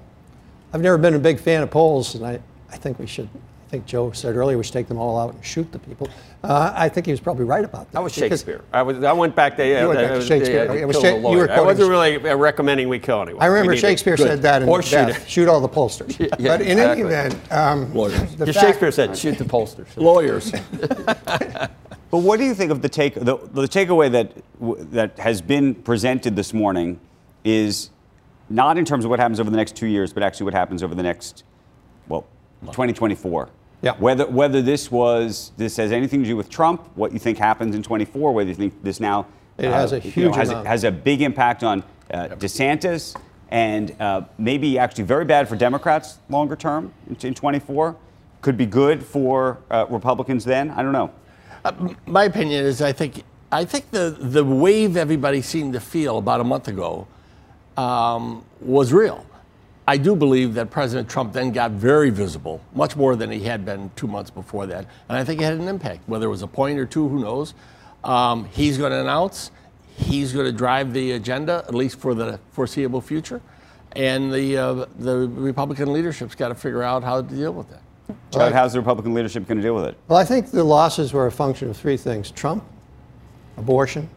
I've 0.73 0.81
never 0.81 0.99
been 0.99 1.15
a 1.15 1.19
big 1.19 1.41
fan 1.41 1.63
of 1.63 1.71
polls, 1.71 2.15
and 2.15 2.25
I, 2.25 2.41
I 2.71 2.77
think 2.77 2.99
we 2.99 3.07
should. 3.07 3.29
I 3.77 3.79
think 3.81 3.89
Joe 3.89 4.11
said 4.13 4.37
earlier 4.37 4.57
we 4.57 4.65
should 4.65 4.73
take 4.73 4.89
them 4.89 4.97
all 4.97 5.19
out 5.19 5.35
and 5.35 5.45
shoot 5.45 5.71
the 5.71 5.79
people. 5.79 6.09
Uh, 6.43 6.73
I 6.75 6.89
think 6.89 7.05
he 7.05 7.13
was 7.13 7.21
probably 7.21 7.45
right 7.45 7.63
about 7.63 7.85
that. 7.87 7.93
That 7.93 8.03
was 8.03 8.15
Shakespeare. 8.15 8.63
I 8.73 8.81
was. 8.81 9.05
I 9.05 9.13
went 9.13 9.37
back 9.37 9.55
to. 9.59 9.67
You 9.69 9.89
went 9.89 10.01
back 10.01 10.13
to 10.13 10.23
Shakespeare. 10.25 10.71
uh, 10.71 10.75
It 10.75 10.87
was 10.87 10.99
Sha- 10.99 11.17
you 11.17 11.37
were 11.37 11.51
I 11.51 11.61
wasn't 11.61 11.91
really 11.91 12.17
uh, 12.17 12.37
recommending 12.37 12.89
we 12.89 12.99
kill 12.99 13.21
anyone. 13.21 13.43
I 13.43 13.47
remember 13.47 13.73
We 13.73 13.75
need 13.75 13.83
to- 13.83 13.87
Shakespeare 13.89 14.17
said 14.17 14.41
that 14.43 14.63
in 14.63 14.69
or 14.71 14.79
Macbeth, 14.79 15.19
shoot. 15.25 15.29
shoot 15.29 15.49
all 15.49 15.61
the 15.61 15.69
pollsters. 15.69 16.19
Yeah, 16.39 16.57
but 16.57 16.63
in 16.63 16.79
exactly. 16.79 17.03
any 17.03 17.03
event, 17.03 17.53
um, 17.53 17.93
the 18.39 18.47
fact- 18.47 18.59
Shakespeare 18.61 18.91
said, 18.91 19.19
"Shoot 19.19 19.37
the 19.37 19.45
pollsters." 19.45 19.89
Lawyers. 19.97 20.53
But 22.09 22.19
what 22.19 22.39
do 22.39 22.45
you 22.47 22.55
think 22.55 22.71
of 22.71 22.81
the 22.83 22.89
take 22.89 23.15
the, 23.17 23.37
the 23.37 23.67
takeaway 23.69 24.11
that 24.13 24.33
that 24.93 25.19
has 25.19 25.43
been 25.43 25.75
presented 25.75 26.35
this 26.37 26.55
morning 26.55 26.99
is 27.45 27.91
not 28.49 28.79
in 28.79 28.85
terms 28.87 29.05
of 29.05 29.11
what 29.11 29.19
happens 29.19 29.41
over 29.41 29.51
the 29.51 29.57
next 29.57 29.75
two 29.77 29.89
years, 29.89 30.13
but 30.15 30.23
actually 30.23 30.45
what 30.45 30.55
happens 30.55 30.83
over 30.85 30.95
the 30.95 31.03
next 31.03 31.43
well, 32.09 32.25
2024. 32.63 33.49
Yeah. 33.83 33.93
Whether 33.99 34.27
whether 34.27 34.63
this 34.63 34.91
was 34.91 35.53
this 35.57 35.77
has 35.77 35.93
anything 35.93 36.23
to 36.23 36.29
do 36.29 36.37
with 36.37 36.49
Trump, 36.49 36.89
what 36.95 37.13
you 37.13 37.19
think 37.19 37.39
happens 37.39 37.75
in 37.75 37.83
24, 37.83 38.33
whether 38.33 38.49
you 38.49 38.55
think 38.55 38.83
this 38.83 39.01
now 39.01 39.27
It 39.59 39.71
has 39.71 39.93
a 39.93 39.97
you 39.97 40.05
know, 40.05 40.11
huge 40.11 40.37
has, 40.37 40.49
amount. 40.51 40.67
has 40.67 40.85
a 40.85 40.91
big 40.91 41.23
impact 41.23 41.63
on 41.63 41.83
uh, 42.13 42.29
DeSantis 42.29 43.17
and 43.51 43.95
uh, 44.01 44.23
maybe 44.39 44.79
actually 44.79 45.05
very 45.05 45.25
bad 45.25 45.49
for 45.49 45.57
Democrats 45.57 46.19
longer 46.29 46.57
term 46.57 46.93
in, 47.09 47.17
in 47.27 47.35
24. 47.35 47.97
Could 48.41 48.57
be 48.57 48.67
good 48.67 49.05
for 49.05 49.59
uh, 49.71 49.87
Republicans 49.89 50.45
then. 50.45 50.71
I 50.71 50.83
don't 50.83 50.93
know. 50.93 51.11
my 52.07 52.25
opinion 52.25 52.65
is 52.65 52.81
I 52.81 52.93
think 52.93 53.25
I 53.53 53.65
think 53.65 53.91
the 53.91 54.11
the 54.19 54.45
wave 54.45 54.97
everybody 54.97 55.43
seemed 55.43 55.73
to 55.75 55.81
feel 55.81 56.19
about 56.19 56.41
a 56.41 56.45
month 56.45 56.69
ago 56.69 57.07
um, 57.77 58.45
was 58.61 58.93
real. 58.93 59.25
I 59.89 59.97
do 59.99 60.17
believe 60.17 60.55
that 60.55 60.71
President 60.71 61.09
Trump 61.09 61.33
then 61.33 61.53
got 61.53 61.71
very 61.71 62.11
visible, 62.11 62.61
much 62.75 62.97
more 62.97 63.15
than 63.15 63.31
he 63.31 63.41
had 63.41 63.65
been 63.65 63.91
two 63.95 64.09
months 64.09 64.31
before 64.31 64.67
that, 64.67 64.87
and 65.09 65.17
I 65.17 65.23
think 65.23 65.41
it 65.41 65.45
had 65.45 65.55
an 65.55 65.69
impact. 65.69 66.09
Whether 66.09 66.27
it 66.27 66.31
was 66.31 66.43
a 66.43 66.49
point 66.49 66.79
or 66.79 66.87
two, 66.87 67.09
who 67.09 67.21
knows? 67.21 67.55
Um, 68.03 68.47
he's 68.47 68.79
going 68.79 68.91
to 68.91 69.01
announce. 69.01 69.53
He's 69.97 70.33
going 70.33 70.47
to 70.47 70.53
drive 70.53 70.93
the 70.93 71.13
agenda, 71.13 71.65
at 71.69 71.75
least 71.75 72.01
for 72.01 72.15
the 72.15 72.41
foreseeable 72.51 73.01
future, 73.01 73.41
and 73.93 74.33
the 74.33 74.57
uh, 74.57 74.87
the 74.99 75.29
Republican 75.29 75.93
leadership's 75.93 76.35
got 76.35 76.49
to 76.49 76.55
figure 76.55 76.83
out 76.83 77.05
how 77.05 77.23
to 77.23 77.35
deal 77.35 77.53
with 77.53 77.71
that. 77.71 77.83
Judd, 78.33 78.53
how's 78.53 78.73
the 78.73 78.81
Republican 78.81 79.15
leadership 79.15 79.47
going 79.47 79.59
to 79.59 79.63
deal 79.63 79.75
with 79.75 79.87
it? 79.87 79.97
Well, 80.09 80.19
I 80.19 80.25
think 80.25 80.51
the 80.51 80.65
losses 80.65 81.13
were 81.13 81.27
a 81.27 81.33
function 81.33 81.71
of 81.71 81.77
three 81.77 81.97
things 81.97 82.31
Trump, 82.33 82.65
abortion, 83.57 84.09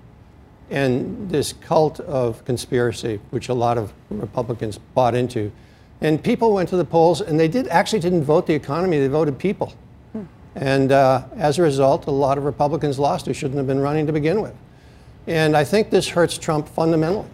and 0.69 1.29
this 1.29 1.53
cult 1.53 1.99
of 2.01 2.43
conspiracy, 2.45 3.19
which 3.31 3.49
a 3.49 3.53
lot 3.53 3.77
of 3.77 3.93
Republicans 4.09 4.77
bought 4.93 5.15
into. 5.15 5.51
And 6.01 6.23
people 6.23 6.53
went 6.53 6.69
to 6.69 6.77
the 6.77 6.85
polls, 6.85 7.21
and 7.21 7.39
they 7.39 7.47
did 7.47 7.67
actually 7.67 7.99
didn't 7.99 8.23
vote 8.23 8.47
the 8.47 8.53
economy; 8.53 8.99
they 8.99 9.07
voted 9.07 9.37
people. 9.37 9.73
And 10.55 10.91
uh, 10.91 11.23
as 11.35 11.59
a 11.59 11.61
result, 11.61 12.07
a 12.07 12.11
lot 12.11 12.37
of 12.37 12.43
Republicans 12.45 12.99
lost 12.99 13.25
who 13.25 13.33
shouldn't 13.33 13.57
have 13.57 13.67
been 13.67 13.79
running 13.79 14.07
to 14.07 14.13
begin 14.13 14.41
with. 14.41 14.55
And 15.27 15.55
I 15.55 15.63
think 15.63 15.89
this 15.89 16.07
hurts 16.07 16.37
Trump 16.37 16.67
fundamentally. 16.67 17.27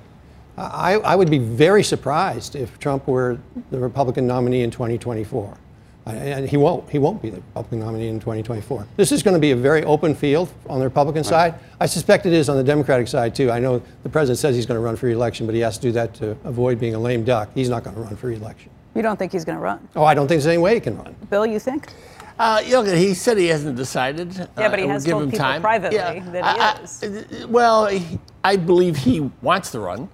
I, 0.57 0.93
I 0.93 1.15
would 1.15 1.29
be 1.29 1.37
very 1.37 1.83
surprised 1.83 2.55
if 2.55 2.79
Trump 2.79 3.07
were 3.07 3.39
the 3.71 3.79
Republican 3.79 4.27
nominee 4.27 4.63
in 4.63 4.71
2024. 4.71 5.57
I- 6.07 6.13
And 6.13 6.47
he 6.47 6.55
won't. 6.57 6.87
He 6.89 6.99
won't 6.99 7.21
be 7.21 7.29
the 7.31 7.37
Republican 7.37 7.79
nominee 7.79 8.09
in 8.09 8.19
2024. 8.19 8.85
This 8.95 9.11
is 9.11 9.23
going 9.23 9.33
to 9.33 9.39
be 9.39 9.51
a 9.51 9.55
very 9.55 9.83
open 9.85 10.13
field 10.13 10.49
on 10.69 10.77
the 10.79 10.85
Republican 10.85 11.23
side. 11.23 11.55
I 11.79 11.87
suspect 11.87 12.25
it 12.27 12.33
is 12.33 12.47
on 12.47 12.57
the 12.57 12.63
Democratic 12.63 13.07
side 13.07 13.33
too. 13.33 13.49
I 13.51 13.59
know 13.59 13.81
the 14.03 14.09
president 14.09 14.37
says 14.39 14.55
he's 14.55 14.65
going 14.67 14.77
to 14.79 14.83
run 14.85 14.95
for 14.95 15.07
re-election, 15.07 15.45
but 15.47 15.55
he 15.55 15.61
has 15.61 15.77
to 15.77 15.81
do 15.81 15.91
that 15.93 16.13
to 16.15 16.37
avoid 16.43 16.79
being 16.79 16.93
a 16.95 16.99
lame 16.99 17.23
duck. 17.23 17.49
He's 17.55 17.69
not 17.69 17.83
going 17.83 17.95
to 17.95 18.01
run 18.03 18.15
for 18.15 18.27
re-election. 18.27 18.69
You 18.93 19.01
don't 19.01 19.17
think 19.17 19.31
he's 19.31 19.43
going 19.45 19.57
to 19.57 19.61
run? 19.63 19.87
Oh, 19.95 20.03
I 20.03 20.13
don't 20.13 20.27
think 20.27 20.41
there's 20.41 20.47
any 20.47 20.57
way 20.59 20.75
he 20.75 20.79
can 20.79 20.95
run. 20.97 21.15
Bill, 21.29 21.45
you 21.45 21.59
think? 21.59 21.89
Uh, 22.37 22.61
you 22.63 22.73
know, 22.73 22.83
he 22.83 23.13
said 23.13 23.37
he 23.37 23.47
hasn't 23.47 23.75
decided. 23.75 24.35
Yeah, 24.57 24.69
but 24.69 24.77
he 24.79 24.85
Uh, 24.85 24.89
has 24.89 25.05
give 25.05 25.11
told 25.13 25.23
him 25.23 25.31
people 25.31 25.45
time. 25.45 25.61
privately 25.61 25.97
Yeah, 25.97 26.19
that 26.31 26.43
I- 26.43 26.77
he 26.77 26.83
is. 26.83 27.25
I- 27.43 27.45
well, 27.45 27.87
he- 27.87 28.19
I 28.43 28.57
believe 28.57 28.97
he 28.97 29.31
wants 29.41 29.71
to 29.71 29.79
run, 29.79 30.09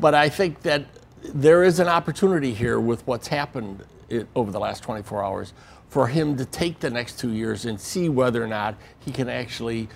but 0.00 0.14
I 0.14 0.28
think 0.28 0.62
that 0.62 0.84
there 1.22 1.62
is 1.64 1.80
an 1.80 1.88
opportunity 1.88 2.54
here 2.54 2.80
with 2.80 3.06
what's 3.06 3.28
happened 3.28 3.82
i 4.10 4.24
over 4.34 4.50
the 4.50 4.60
last 4.60 4.82
24 4.82 5.24
hours 5.24 5.52
for 5.88 6.06
him 6.06 6.36
to 6.36 6.44
take 6.44 6.80
the 6.80 6.90
next 6.90 7.18
two 7.18 7.32
years 7.32 7.64
and 7.64 7.80
see 7.80 8.08
whether 8.08 8.42
or 8.42 8.46
not 8.46 8.74
he 8.98 9.10
can 9.10 9.28
actually 9.28 9.88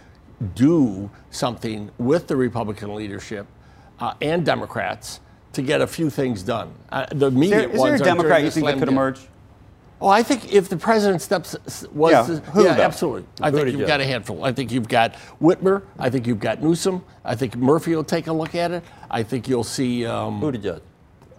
do 0.54 1.11
something 1.31 1.90
with 1.99 2.26
the 2.26 2.37
Republican 2.37 2.95
leadership 2.95 3.47
uh, 4.00 4.14
and 4.21 4.45
Democrats 4.45 5.21
to 5.52 5.62
get 5.62 5.81
a 5.81 5.87
few 5.87 6.09
things 6.09 6.42
done. 6.42 6.73
Uh, 6.90 7.07
the 7.12 7.26
immediate 7.26 7.31
Is 7.31 7.64
immediate 7.64 7.73
there, 7.73 7.75
is 7.75 7.83
there 7.83 7.95
a 7.95 7.99
Democrat 7.99 8.42
you 8.42 8.50
think 8.50 8.66
that 8.66 8.78
could 8.78 8.88
emerge? 8.88 9.21
Oh, 10.00 10.09
I 10.09 10.25
think 10.25 10.52
if 10.52 10.69
the 10.69 10.76
president 10.76 11.23
steps 11.23 11.54
was 11.92 12.12
Yeah, 12.12 12.23
to- 12.26 12.50
who, 12.50 12.64
yeah, 12.64 12.75
though? 12.75 12.83
absolutely. 12.83 13.25
I 13.40 13.52
think 13.52 13.69
you've 13.69 13.87
got 13.87 14.00
a 14.00 14.04
handful. 14.04 14.45
I 14.45 14.50
think 14.50 14.73
you've 14.73 14.88
got 14.88 15.14
Whitmer. 15.40 15.83
I 15.97 16.11
think 16.11 16.26
you've 16.26 16.40
got 16.40 16.61
Newsom. 16.61 17.04
I 17.25 17.37
think 17.37 17.54
Murphy 17.54 17.95
will 17.95 18.02
take 18.02 18.26
a 18.26 18.33
look 18.33 18.57
at 18.57 18.73
it. 18.73 18.83
I 19.09 19.23
think 19.23 19.47
you'll 19.47 19.62
see. 19.62 20.04
Um, 20.04 20.40
Buttigieg. 20.40 20.81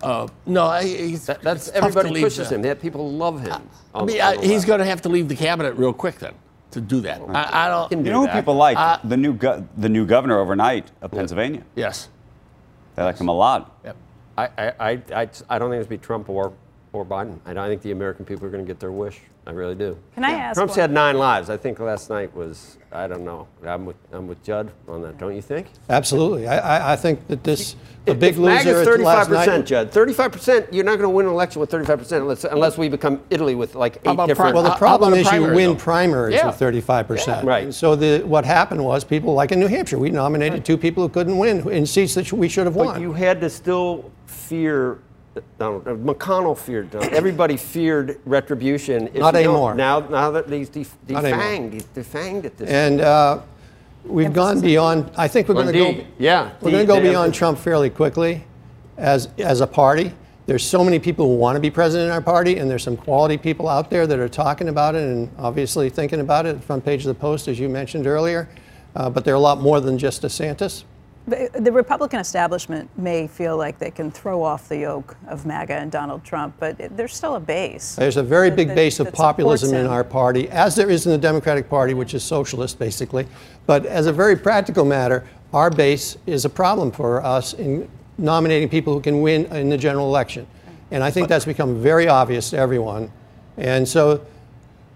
Uh, 0.03 0.27
no, 0.45 0.65
I, 0.65 0.83
he's, 0.83 1.25
That's 1.25 1.67
it's 1.67 1.69
to 1.71 1.77
everybody 1.77 2.09
leave 2.09 2.23
pushes 2.23 2.51
him. 2.51 2.61
That 2.61 2.81
people 2.81 3.11
love 3.11 3.41
him. 3.41 3.51
I 3.95 3.99
on- 3.99 4.05
mean, 4.05 4.21
I, 4.21 4.37
he's 4.43 4.65
going 4.65 4.79
to 4.79 4.85
have 4.85 5.01
to 5.03 5.09
leave 5.09 5.27
the 5.29 5.35
cabinet 5.35 5.75
real 5.75 5.93
quick 5.93 6.19
then 6.19 6.33
to 6.71 6.81
do 6.81 7.01
that. 7.01 7.21
I, 7.29 7.65
I 7.65 7.69
don't. 7.69 8.05
You 8.05 8.11
know 8.11 8.25
who 8.27 8.33
people 8.33 8.55
like? 8.55 8.77
the 9.03 9.17
new 9.17 9.33
go- 9.33 9.67
the 9.77 9.89
new 9.89 10.05
governor 10.05 10.39
overnight 10.39 10.91
of 11.01 11.11
Pennsylvania. 11.11 11.63
Yes. 11.75 12.09
They 12.95 13.03
like 13.03 13.17
him 13.17 13.27
a 13.29 13.33
lot. 13.33 13.79
Yep. 13.83 13.95
I, 14.37 14.45
I, 14.45 14.73
I, 14.79 14.91
I, 15.15 15.29
I 15.49 15.59
don't 15.59 15.69
think 15.69 15.79
it's 15.79 15.89
be 15.89 15.97
Trump 15.97 16.29
or 16.29 16.53
or 16.93 17.03
Biden. 17.03 17.39
I, 17.45 17.53
don't- 17.53 17.63
I 17.65 17.67
think 17.67 17.81
the 17.81 17.91
American 17.91 18.23
people 18.23 18.45
are 18.45 18.49
going 18.49 18.63
to 18.63 18.67
get 18.67 18.79
their 18.79 18.91
wish. 18.91 19.19
I 19.45 19.51
really 19.51 19.75
do. 19.75 19.97
Can 20.15 20.23
I 20.23 20.31
ask 20.31 20.55
Trump's 20.55 20.71
one- 20.71 20.79
had 20.79 20.91
nine 20.91 21.17
lives. 21.17 21.49
I 21.49 21.57
think 21.57 21.79
last 21.79 22.09
night 22.09 22.33
was, 22.33 22.77
I 22.93 23.07
don't 23.07 23.25
know. 23.25 23.45
I'm 23.65 23.85
with, 23.85 23.97
I'm 24.13 24.25
with 24.27 24.41
Judd 24.41 24.71
on 24.87 25.01
that, 25.01 25.17
don't 25.17 25.35
you 25.35 25.41
think? 25.41 25.67
Absolutely. 25.89 26.47
I, 26.47 26.59
I, 26.59 26.93
I 26.93 26.95
think 26.95 27.27
that 27.27 27.43
this, 27.43 27.75
the 28.05 28.15
big 28.15 28.35
if 28.35 28.39
MAGA's 28.39 28.87
loser 28.87 28.97
last 28.99 29.29
35%, 29.29 29.65
Judd. 29.65 29.91
35%, 29.91 30.67
you're 30.71 30.85
not 30.85 30.91
going 30.91 31.01
to 31.01 31.09
win 31.09 31.25
an 31.25 31.31
election 31.33 31.59
with 31.59 31.71
35% 31.71 32.11
unless, 32.21 32.43
unless 32.45 32.77
we 32.77 32.87
become 32.87 33.21
Italy 33.31 33.55
with 33.55 33.75
like 33.75 33.97
eight 33.97 34.11
about 34.11 34.27
different. 34.27 34.53
Well, 34.53 34.63
the 34.63 34.69
How- 34.69 34.75
how 34.75 34.79
problem 34.79 35.13
about 35.13 35.33
a 35.33 35.35
is 35.35 35.41
you 35.49 35.53
win 35.53 35.71
though? 35.71 35.75
primaries 35.75 36.35
Yeah. 36.35 36.47
with 36.47 36.59
35%. 36.59 37.27
Yeah. 37.27 37.41
Right. 37.43 37.63
And 37.65 37.75
so 37.75 37.95
the, 37.97 38.19
what 38.25 38.45
happened 38.45 38.85
was 38.85 39.03
people, 39.03 39.33
like 39.33 39.51
in 39.51 39.59
New 39.59 39.67
Hampshire, 39.67 39.97
we 39.97 40.09
nominated 40.11 40.63
two 40.63 40.77
people 40.77 41.03
who 41.03 41.09
couldn't 41.09 41.37
win 41.37 41.67
in 41.69 41.85
seats 41.85 42.13
that 42.13 42.31
we 42.31 42.47
should 42.47 42.65
have 42.65 42.75
won. 42.75 42.85
But 42.85 42.93
won. 42.93 43.01
you 43.01 43.11
had 43.11 43.41
to 43.41 43.49
still 43.49 44.09
fear. 44.25 44.99
Donald, 45.57 45.87
uh, 45.87 45.91
McConnell 45.91 46.57
feared 46.57 46.91
Donald. 46.91 47.11
Everybody 47.13 47.57
feared 47.57 48.19
retribution. 48.25 49.07
if 49.07 49.15
Not 49.15 49.33
you 49.33 49.43
don't. 49.43 49.53
anymore. 49.53 49.73
Now, 49.75 49.99
now 49.99 50.31
that 50.31 50.49
he's 50.49 50.69
def- 50.69 50.95
defanged, 51.07 51.73
he's 51.73 51.85
defanged 51.85 52.45
at 52.45 52.57
this. 52.57 52.69
And 52.69 53.01
uh, 53.01 53.41
we've 54.05 54.33
gone 54.33 54.61
beyond. 54.61 55.09
I 55.17 55.27
think 55.27 55.47
we're 55.47 55.55
going 55.55 55.67
to 55.67 55.73
go. 55.73 56.05
Yeah, 56.19 56.51
we're 56.61 56.71
going 56.71 56.83
to 56.83 56.87
go 56.87 56.95
the 56.95 57.01
beyond 57.01 57.25
emphasis. 57.27 57.37
Trump 57.39 57.59
fairly 57.59 57.89
quickly, 57.89 58.43
as 58.97 59.29
as 59.37 59.61
a 59.61 59.67
party. 59.67 60.13
There's 60.45 60.63
so 60.63 60.83
many 60.83 60.99
people 60.99 61.25
who 61.25 61.35
want 61.35 61.55
to 61.55 61.61
be 61.61 61.71
president 61.71 62.07
in 62.07 62.13
our 62.13 62.21
party, 62.21 62.57
and 62.57 62.69
there's 62.69 62.83
some 62.83 62.97
quality 62.97 63.37
people 63.37 63.69
out 63.69 63.89
there 63.89 64.05
that 64.05 64.19
are 64.19 64.27
talking 64.27 64.67
about 64.67 64.93
it 64.93 65.01
and 65.01 65.29
obviously 65.39 65.89
thinking 65.89 66.19
about 66.19 66.45
it. 66.45 66.61
Front 66.61 66.83
page 66.83 67.01
of 67.01 67.07
the 67.07 67.13
Post, 67.13 67.47
as 67.47 67.57
you 67.57 67.69
mentioned 67.69 68.07
earlier. 68.07 68.49
Uh, 68.93 69.09
but 69.09 69.23
there 69.23 69.33
are 69.33 69.37
a 69.37 69.39
lot 69.39 69.61
more 69.61 69.79
than 69.79 69.97
just 69.97 70.21
DeSantis. 70.21 70.83
The, 71.25 71.49
the 71.53 71.71
Republican 71.71 72.19
establishment 72.19 72.89
may 72.97 73.27
feel 73.27 73.55
like 73.55 73.79
they 73.79 73.91
can 73.91 74.11
throw 74.11 74.43
off 74.43 74.67
the 74.67 74.79
yoke 74.79 75.15
of 75.27 75.45
MAGA 75.45 75.73
and 75.73 75.89
Donald 75.89 76.25
Trump, 76.25 76.55
but 76.59 76.77
it, 76.81 76.97
there's 76.97 77.15
still 77.15 77.35
a 77.35 77.39
base. 77.39 77.95
There's 77.95 78.17
a 78.17 78.23
very 78.23 78.49
that- 78.49 78.55
big 78.57 78.75
base 78.75 78.99
of 78.99 79.05
that 79.05 79.15
supports 79.15 79.37
populism 79.37 79.73
in 79.73 79.87
our 79.87 80.03
party, 80.03 80.49
as 80.49 80.75
there 80.75 80.89
is 80.89 81.05
in 81.05 81.13
the 81.13 81.17
Democratic 81.17 81.69
Party, 81.69 81.93
which 81.93 82.13
is 82.13 82.23
socialist 82.23 82.77
basically. 82.77 83.25
But 83.65 83.85
as 83.85 84.07
a 84.07 84.11
very 84.11 84.35
practical 84.35 84.83
matter, 84.83 85.25
our 85.53 85.69
base 85.69 86.17
is 86.25 86.43
a 86.43 86.49
problem 86.49 86.91
for 86.91 87.23
us 87.23 87.53
in 87.53 87.89
nominating 88.17 88.67
people 88.67 88.93
who 88.93 88.99
can 88.99 89.21
win 89.21 89.45
in 89.45 89.69
the 89.69 89.77
general 89.77 90.07
election. 90.07 90.45
And 90.91 91.03
I 91.03 91.09
think 91.09 91.29
that's 91.29 91.45
become 91.45 91.81
very 91.81 92.07
obvious 92.07 92.49
to 92.49 92.57
everyone. 92.57 93.11
And 93.57 93.87
so 93.87 94.25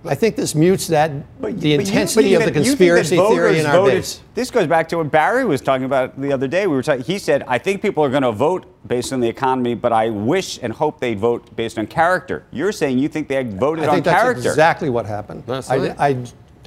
I 0.09 0.15
think 0.15 0.35
this 0.35 0.55
mutes 0.55 0.87
that 0.87 1.11
the 1.11 1.23
But 1.39 1.63
you- 1.63 1.79
intensity 1.79 2.33
but 2.35 2.47
of 2.47 2.53
the 2.53 2.59
conspiracy 2.61 3.17
theory 3.17 3.59
in 3.59 3.65
our 3.65 3.73
voted- 3.77 3.95
base. 3.95 4.21
This 4.35 4.51
goes 4.51 4.67
back 4.67 4.87
to 4.89 4.97
what 4.97 5.11
Barry 5.11 5.45
was 5.45 5.61
talking 5.61 5.85
about 5.85 6.19
the 6.19 6.31
other 6.31 6.47
day. 6.47 6.67
We 6.67 6.75
were 6.75 6.83
talking. 6.83 7.03
He 7.03 7.17
said, 7.19 7.43
"I 7.47 7.57
think 7.57 7.81
people 7.81 8.03
are 8.03 8.09
going 8.09 8.23
to 8.23 8.31
vote 8.31 8.65
based 8.87 9.11
on 9.13 9.19
the 9.19 9.27
economy, 9.27 9.73
but 9.75 9.91
I 9.91 10.09
wish 10.09 10.59
and 10.61 10.71
hope 10.73 10.99
they 10.99 11.13
vote 11.15 11.55
based 11.55 11.77
on 11.79 11.87
character." 11.87 12.43
You're 12.51 12.71
saying 12.71 12.99
you 12.99 13.07
think 13.07 13.27
they 13.27 13.43
voted 13.43 13.85
I 13.85 13.87
on 13.87 13.93
think 13.95 14.05
that's 14.05 14.21
character. 14.21 14.49
exactly 14.49 14.89
what 14.89 15.05
happened. 15.05 15.43
That's 15.47 15.69
I, 15.69 15.77
right. 15.77 15.95
I, 15.99 16.17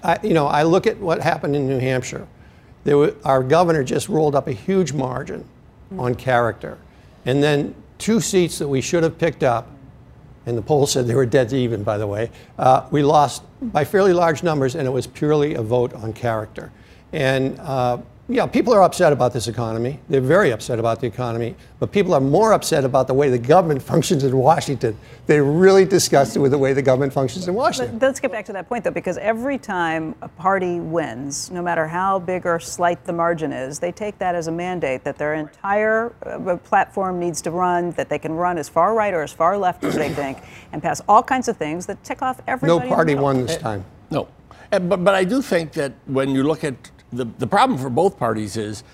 I- 0.02 0.18
you 0.22 0.34
know, 0.34 0.46
I 0.46 0.62
look 0.64 0.86
at 0.86 0.98
what 0.98 1.20
happened 1.20 1.54
in 1.56 1.68
New 1.68 1.78
Hampshire. 1.78 2.26
There 2.84 2.96
were, 2.96 3.14
our 3.24 3.42
governor 3.42 3.84
just 3.84 4.08
rolled 4.08 4.34
up 4.34 4.48
a 4.48 4.52
huge 4.52 4.92
margin 4.92 5.44
on 5.98 6.14
character, 6.14 6.78
and 7.26 7.42
then 7.42 7.74
two 7.98 8.20
seats 8.20 8.58
that 8.58 8.68
we 8.68 8.80
should 8.80 9.02
have 9.02 9.18
picked 9.18 9.42
up, 9.42 9.68
and 10.46 10.56
the 10.56 10.62
poll 10.62 10.86
said 10.86 11.06
they 11.06 11.14
were 11.14 11.26
dead 11.26 11.52
even. 11.52 11.82
By 11.82 11.98
the 11.98 12.06
way, 12.06 12.30
uh, 12.58 12.86
we 12.90 13.02
lost 13.02 13.42
by 13.60 13.84
fairly 13.84 14.12
large 14.12 14.42
numbers, 14.42 14.74
and 14.74 14.86
it 14.86 14.90
was 14.90 15.06
purely 15.06 15.54
a 15.54 15.62
vote 15.62 15.94
on 15.94 16.12
character. 16.12 16.72
And 17.12 17.58
uh, 17.58 17.98
yeah, 18.30 18.46
people 18.46 18.72
are 18.72 18.82
upset 18.82 19.12
about 19.12 19.32
this 19.32 19.48
economy. 19.48 19.98
They're 20.08 20.20
very 20.20 20.52
upset 20.52 20.78
about 20.78 21.00
the 21.00 21.06
economy, 21.06 21.56
but 21.80 21.90
people 21.90 22.14
are 22.14 22.20
more 22.20 22.52
upset 22.52 22.84
about 22.84 23.08
the 23.08 23.14
way 23.14 23.28
the 23.28 23.38
government 23.38 23.82
functions 23.92 24.22
in 24.22 24.36
Washington. 24.36 24.96
They're 25.26 25.44
really 25.44 25.84
disgusted 25.84 26.40
with 26.40 26.52
the 26.52 26.58
way 26.58 26.72
the 26.72 26.82
government 26.82 27.12
functions 27.12 27.48
in 27.48 27.54
Washington. 27.54 27.98
But 27.98 28.06
let's 28.06 28.20
get 28.20 28.30
back 28.30 28.44
to 28.46 28.52
that 28.52 28.68
point, 28.68 28.84
though, 28.84 28.90
because 28.90 29.18
every 29.18 29.58
time 29.58 30.14
a 30.22 30.28
party 30.28 30.78
wins, 30.78 31.50
no 31.50 31.60
matter 31.60 31.86
how 31.86 32.20
big 32.20 32.46
or 32.46 32.60
slight 32.60 33.04
the 33.04 33.12
margin 33.12 33.52
is, 33.52 33.78
they 33.78 33.92
take 33.92 34.18
that 34.18 34.34
as 34.34 34.46
a 34.46 34.52
mandate 34.52 35.02
that 35.04 35.18
their 35.18 35.34
entire 35.34 36.12
uh, 36.24 36.56
platform 36.58 37.18
needs 37.18 37.42
to 37.42 37.50
run, 37.50 37.90
that 37.92 38.08
they 38.08 38.18
can 38.18 38.32
run 38.32 38.58
as 38.58 38.68
far 38.68 38.94
right 38.94 39.12
or 39.12 39.22
as 39.22 39.32
far 39.32 39.58
left 39.58 39.82
as 39.82 39.96
they 39.96 40.12
think, 40.14 40.38
and 40.72 40.82
pass 40.82 41.00
all 41.08 41.22
kinds 41.22 41.48
of 41.48 41.56
things 41.56 41.86
that 41.86 42.02
tick 42.04 42.22
off 42.22 42.40
everybody. 42.46 42.88
No 42.88 42.94
party 42.94 43.14
won 43.16 43.44
this 43.44 43.56
time. 43.56 43.84
No. 44.10 44.28
But, 44.70 45.04
but 45.04 45.14
I 45.14 45.24
do 45.24 45.42
think 45.42 45.72
that 45.72 45.94
when 46.06 46.30
you 46.30 46.44
look 46.44 46.62
at 46.62 46.74
the, 47.12 47.24
the 47.38 47.46
problem 47.46 47.78
for 47.78 47.90
both 47.90 48.18
parties 48.18 48.56
is 48.56 48.84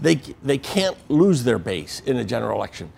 they, 0.00 0.16
they 0.42 0.58
can't 0.58 0.96
lose 1.10 1.44
their 1.44 1.58
base 1.58 2.00
in 2.06 2.16
a 2.16 2.24
general 2.24 2.56
election. 2.56 2.92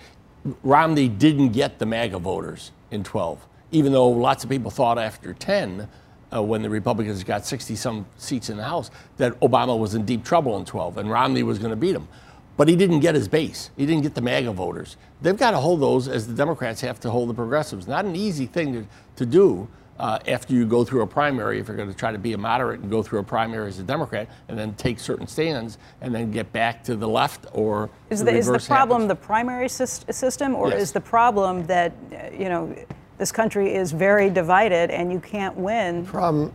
Romney 0.63 1.09
didn't 1.09 1.51
get 1.51 1.79
the 1.79 1.87
MAGA 1.87 2.19
voters 2.19 2.73
in 2.91 3.05
12, 3.05 3.47
even 3.73 3.93
though 3.93 4.09
lots 4.09 4.45
of 4.45 4.51
people 4.51 4.71
thought 4.71 4.99
after 4.99 5.33
10, 5.33 5.89
uh, 6.33 6.43
when 6.43 6.63
the 6.63 6.71
Republicans 6.71 7.23
got 7.25 7.45
60 7.45 7.75
some 7.77 8.07
seats 8.17 8.51
in 8.51 8.57
the 8.57 8.65
House, 8.65 8.91
that 9.17 9.39
Obama 9.41 9.79
was 9.79 9.95
in 9.95 10.05
deep 10.05 10.25
trouble 10.25 10.57
in 10.57 10.65
12 10.65 10.99
and 10.99 11.11
Romney 11.11 11.43
was 11.43 11.59
going 11.59 11.71
to 11.71 11.77
beat 11.77 11.95
him. 11.95 12.09
But 12.57 12.69
he 12.69 12.77
didn't 12.77 13.01
get 13.01 13.15
his 13.15 13.27
base. 13.27 13.71
He 13.77 13.87
didn't 13.87 14.03
get 14.03 14.15
the 14.15 14.21
MAGA 14.21 14.53
voters. 14.53 14.97
They've 15.23 15.37
got 15.37 15.53
to 15.53 15.57
hold 15.59 15.81
those 15.81 16.09
as 16.09 16.27
the 16.27 16.35
Democrats 16.35 16.81
have 16.83 17.01
to 17.01 17.11
hold 17.11 17.31
the 17.31 17.35
progressives. 17.35 17.89
Not 17.89 18.05
an 18.05 18.15
easy 18.15 18.47
thing 18.47 18.73
to, 18.75 18.87
to 19.17 19.27
do 19.27 19.69
uh, 20.01 20.19
after 20.29 20.55
you 20.55 20.65
go 20.65 20.83
through 20.83 21.03
a 21.03 21.07
primary, 21.07 21.61
if 21.61 21.69
you're 21.69 21.77
going 21.77 21.91
to 21.91 21.95
try 21.95 22.11
to 22.11 22.19
be 22.19 22.33
a 22.33 22.39
moderate 22.39 22.81
and 22.81 22.91
go 22.91 23.03
through 23.03 23.19
a 23.19 23.23
primary 23.23 23.69
as 23.69 23.79
a 23.79 23.83
Democrat, 23.83 24.29
and 24.49 24.59
then 24.59 24.73
take 24.75 24.99
certain 24.99 25.27
stands, 25.27 25.77
and 26.01 26.15
then 26.15 26.31
get 26.31 26.51
back 26.53 26.83
to 26.85 26.97
the 26.97 27.07
left 27.07 27.47
or 27.53 27.91
Is 28.09 28.21
the 28.21 28.25
the, 28.27 28.39
is 28.39 28.47
the 28.47 28.59
problem 28.59 29.03
happens. 29.03 29.09
the 29.21 29.27
primary 29.27 29.67
sys- 29.67 30.11
system, 30.13 30.55
or 30.57 30.71
Yes. 30.71 30.83
is 30.85 30.93
the 30.93 31.03
problem 31.03 31.67
that, 31.67 31.93
uh, 32.13 32.35
you 32.35 32.49
know, 32.49 32.75
this 33.19 33.31
country 33.31 33.75
is 33.75 33.93
very 33.93 34.31
divided 34.31 34.91
and 34.91 35.13
you 35.13 35.21
can't 35.21 35.55
win? 35.55 36.07
Problem, 36.07 36.51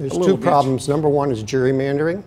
there's 0.00 0.10
two 0.12 0.18
little 0.18 0.36
bit. 0.36 0.44
problems. 0.44 0.88
Number 0.88 1.08
one 1.08 1.30
is 1.30 1.44
gerrymandering, 1.44 2.24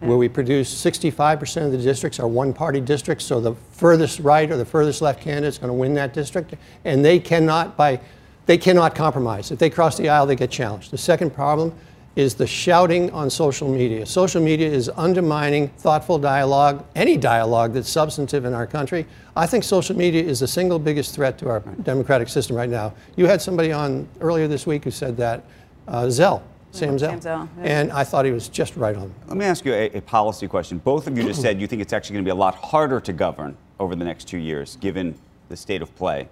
where 0.00 0.18
we 0.18 0.28
produce 0.28 0.68
65% 0.70 1.64
of 1.64 1.72
the 1.72 1.78
districts 1.78 2.20
are 2.20 2.28
one-party 2.28 2.82
districts, 2.82 3.24
so 3.24 3.40
the 3.40 3.54
furthest 3.70 4.20
right 4.20 4.50
or 4.50 4.58
the 4.58 4.66
furthest 4.66 5.00
left 5.00 5.22
candidate 5.22 5.48
is 5.48 5.56
going 5.56 5.68
to 5.70 5.74
win 5.74 5.94
that 5.94 6.12
district, 6.12 6.52
and 6.84 7.02
they 7.02 7.18
cannot 7.18 7.78
by 7.78 7.98
they 8.46 8.56
cannot 8.56 8.94
compromise. 8.94 9.50
If 9.50 9.58
they 9.58 9.70
cross 9.70 9.96
the 9.96 10.08
aisle, 10.08 10.26
they 10.26 10.36
get 10.36 10.50
challenged. 10.50 10.90
The 10.90 10.98
second 10.98 11.34
problem 11.34 11.72
is 12.14 12.34
the 12.34 12.46
shouting 12.46 13.10
on 13.10 13.28
social 13.28 13.68
media. 13.68 14.06
Social 14.06 14.40
media 14.40 14.70
is 14.70 14.88
undermining 14.96 15.68
thoughtful 15.68 16.18
dialogue, 16.18 16.82
any 16.94 17.18
dialogue 17.18 17.74
that's 17.74 17.90
substantive 17.90 18.46
in 18.46 18.54
our 18.54 18.66
country. 18.66 19.06
I 19.36 19.46
think 19.46 19.64
social 19.64 19.94
media 19.94 20.22
is 20.22 20.40
the 20.40 20.48
single 20.48 20.78
biggest 20.78 21.14
threat 21.14 21.36
to 21.38 21.50
our 21.50 21.60
democratic 21.82 22.28
system 22.28 22.56
right 22.56 22.70
now. 22.70 22.94
You 23.16 23.26
had 23.26 23.42
somebody 23.42 23.70
on 23.70 24.08
earlier 24.20 24.48
this 24.48 24.66
week 24.66 24.84
who 24.84 24.90
said 24.90 25.18
that, 25.18 25.44
uh, 25.88 26.08
Zell, 26.08 26.42
Sam 26.70 26.98
Zell. 26.98 27.10
Sam 27.10 27.20
Zell, 27.20 27.48
yeah. 27.58 27.64
And 27.64 27.92
I 27.92 28.02
thought 28.02 28.24
he 28.24 28.30
was 28.30 28.48
just 28.48 28.76
right 28.76 28.96
on. 28.96 29.12
Let 29.28 29.36
me 29.36 29.44
ask 29.44 29.66
you 29.66 29.74
a, 29.74 29.90
a 29.90 30.00
policy 30.00 30.48
question. 30.48 30.78
Both 30.78 31.06
of 31.06 31.18
you 31.18 31.24
just 31.24 31.42
said 31.42 31.60
you 31.60 31.66
think 31.66 31.82
it's 31.82 31.92
actually 31.92 32.14
going 32.14 32.24
to 32.24 32.28
be 32.28 32.32
a 32.32 32.34
lot 32.34 32.54
harder 32.54 32.98
to 33.00 33.12
govern 33.12 33.58
over 33.78 33.94
the 33.94 34.04
next 34.04 34.26
two 34.26 34.38
years, 34.38 34.76
given 34.76 35.14
the 35.50 35.56
state 35.56 35.82
of 35.82 35.94
play. 35.96 36.28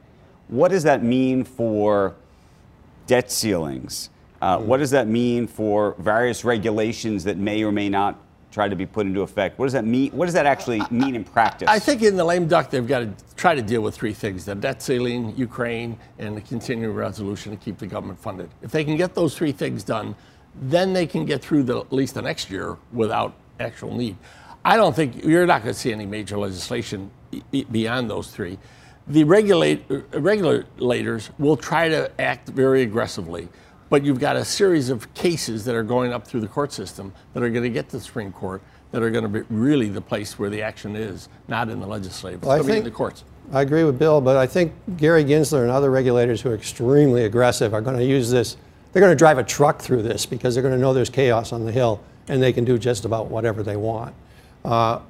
What 0.54 0.70
does 0.70 0.84
that 0.84 1.02
mean 1.02 1.42
for 1.42 2.14
debt 3.08 3.32
ceilings? 3.32 4.10
Uh, 4.40 4.60
What 4.60 4.76
does 4.76 4.92
that 4.92 5.08
mean 5.08 5.48
for 5.48 5.96
various 5.98 6.44
regulations 6.44 7.24
that 7.24 7.38
may 7.38 7.64
or 7.64 7.72
may 7.72 7.88
not 7.88 8.20
try 8.52 8.68
to 8.68 8.76
be 8.76 8.86
put 8.86 9.04
into 9.04 9.22
effect? 9.22 9.58
What 9.58 9.66
does 9.66 9.72
that 9.72 9.84
mean? 9.84 10.12
What 10.12 10.26
does 10.26 10.34
that 10.34 10.46
actually 10.46 10.80
mean 10.92 11.16
in 11.16 11.24
practice? 11.24 11.68
I 11.68 11.80
think 11.80 12.02
in 12.02 12.14
the 12.14 12.24
lame 12.24 12.46
duck, 12.46 12.70
they've 12.70 12.86
got 12.86 13.00
to 13.00 13.10
try 13.34 13.56
to 13.56 13.62
deal 13.62 13.80
with 13.80 13.96
three 13.96 14.12
things 14.12 14.44
the 14.44 14.54
debt 14.54 14.80
ceiling, 14.80 15.34
Ukraine, 15.36 15.98
and 16.20 16.36
the 16.36 16.40
continuing 16.40 16.94
resolution 16.94 17.50
to 17.50 17.58
keep 17.58 17.78
the 17.78 17.88
government 17.88 18.20
funded. 18.20 18.48
If 18.62 18.70
they 18.70 18.84
can 18.84 18.96
get 18.96 19.12
those 19.12 19.36
three 19.36 19.50
things 19.50 19.82
done, 19.82 20.14
then 20.54 20.92
they 20.92 21.08
can 21.08 21.24
get 21.24 21.42
through 21.42 21.64
the, 21.64 21.80
at 21.80 21.92
least 21.92 22.14
the 22.14 22.22
next 22.22 22.48
year 22.48 22.76
without 22.92 23.34
actual 23.58 23.92
need. 23.92 24.16
I 24.64 24.76
don't 24.76 24.94
think 24.94 25.24
you're 25.24 25.46
not 25.46 25.64
going 25.64 25.74
to 25.74 25.80
see 25.80 25.92
any 25.92 26.06
major 26.06 26.38
legislation 26.38 27.10
beyond 27.72 28.08
those 28.08 28.30
three. 28.30 28.56
The 29.06 29.24
regulate, 29.24 29.84
uh, 29.90 30.18
regulators 30.18 31.30
will 31.38 31.56
try 31.56 31.88
to 31.88 32.10
act 32.20 32.48
very 32.48 32.82
aggressively, 32.82 33.48
but 33.90 34.02
you've 34.02 34.18
got 34.18 34.36
a 34.36 34.44
series 34.44 34.88
of 34.88 35.12
cases 35.12 35.64
that 35.66 35.74
are 35.74 35.82
going 35.82 36.12
up 36.12 36.26
through 36.26 36.40
the 36.40 36.48
court 36.48 36.72
system 36.72 37.12
that 37.34 37.42
are 37.42 37.50
going 37.50 37.64
to 37.64 37.70
get 37.70 37.90
to 37.90 37.98
the 37.98 38.02
Supreme 38.02 38.32
Court 38.32 38.62
that 38.92 39.02
are 39.02 39.10
going 39.10 39.24
to 39.24 39.28
be 39.28 39.40
really 39.50 39.88
the 39.88 40.00
place 40.00 40.38
where 40.38 40.48
the 40.48 40.62
action 40.62 40.96
is, 40.96 41.28
not 41.48 41.68
in 41.68 41.80
the 41.80 41.86
legislative. 41.86 42.40
It's 42.40 42.46
Well, 42.46 42.70
I 42.70 42.76
in 42.76 42.84
the 42.84 42.90
courts. 42.90 43.24
I 43.52 43.60
agree 43.60 43.84
with 43.84 43.98
Bill, 43.98 44.22
but 44.22 44.38
I 44.38 44.46
think 44.46 44.72
Gary 44.96 45.24
Gensler 45.24 45.62
and 45.62 45.70
other 45.70 45.90
regulators 45.90 46.40
who 46.40 46.50
are 46.50 46.54
extremely 46.54 47.24
aggressive 47.24 47.74
are 47.74 47.82
going 47.82 47.98
to 47.98 48.04
use 48.04 48.30
this. 48.30 48.56
They're 48.92 49.00
going 49.02 49.12
to 49.12 49.18
drive 49.18 49.36
a 49.36 49.44
truck 49.44 49.82
through 49.82 50.02
this 50.02 50.24
because 50.24 50.54
they're 50.54 50.62
going 50.62 50.74
to 50.74 50.80
know 50.80 50.94
there's 50.94 51.10
chaos 51.10 51.52
on 51.52 51.66
the 51.66 51.72
Hill 51.72 52.00
and 52.28 52.42
they 52.42 52.52
can 52.54 52.64
do 52.64 52.78
just 52.78 53.04
about 53.04 53.26
whatever 53.26 53.62
they 53.62 53.76
want. 53.76 54.14
Uh, 54.64 55.00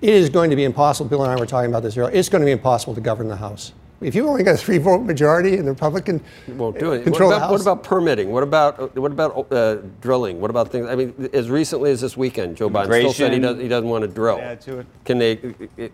it 0.00 0.10
is 0.10 0.30
going 0.30 0.50
to 0.50 0.56
be 0.56 0.64
impossible. 0.64 1.08
Bill 1.08 1.22
and 1.22 1.32
I 1.32 1.36
were 1.36 1.46
talking 1.46 1.70
about 1.70 1.82
this 1.82 1.96
earlier. 1.96 2.14
It's 2.14 2.28
going 2.28 2.40
to 2.40 2.46
be 2.46 2.52
impossible 2.52 2.94
to 2.94 3.00
govern 3.00 3.28
the 3.28 3.36
House. 3.36 3.72
If 4.00 4.14
you 4.14 4.28
only 4.28 4.44
got 4.44 4.54
a 4.54 4.58
three 4.58 4.78
vote 4.78 5.00
majority 5.00 5.56
and 5.56 5.66
the 5.66 5.72
Republican 5.72 6.22
won't 6.48 6.78
do 6.78 6.92
it. 6.92 7.02
control 7.02 7.30
what, 7.30 7.34
the 7.34 7.36
about, 7.38 7.50
House, 7.50 7.50
what 7.50 7.72
about 7.72 7.82
permitting? 7.82 8.30
What 8.30 8.44
about 8.44 8.96
what 8.96 9.10
about 9.10 9.52
uh, 9.52 9.78
drilling? 10.00 10.40
What 10.40 10.50
about 10.50 10.70
things? 10.70 10.86
I 10.86 10.94
mean, 10.94 11.28
as 11.32 11.50
recently 11.50 11.90
as 11.90 12.00
this 12.00 12.16
weekend, 12.16 12.56
Joe 12.56 12.70
Biden 12.70 12.86
still 12.86 13.12
said 13.12 13.32
he, 13.32 13.40
does, 13.40 13.58
he 13.58 13.66
doesn't 13.66 13.88
want 13.88 14.02
to 14.02 14.08
drill. 14.08 14.38
Add 14.38 14.60
to 14.62 14.78
it. 14.78 14.86
Can 15.04 15.18
they? 15.18 15.90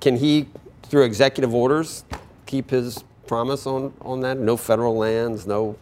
Can 0.00 0.16
he, 0.16 0.48
through 0.82 1.04
executive 1.04 1.54
orders, 1.54 2.04
keep 2.46 2.70
his 2.70 3.04
promise 3.28 3.68
on, 3.68 3.92
on 4.00 4.18
that? 4.20 4.36
No 4.38 4.56
federal 4.56 4.96
lands, 4.96 5.46
no. 5.46 5.76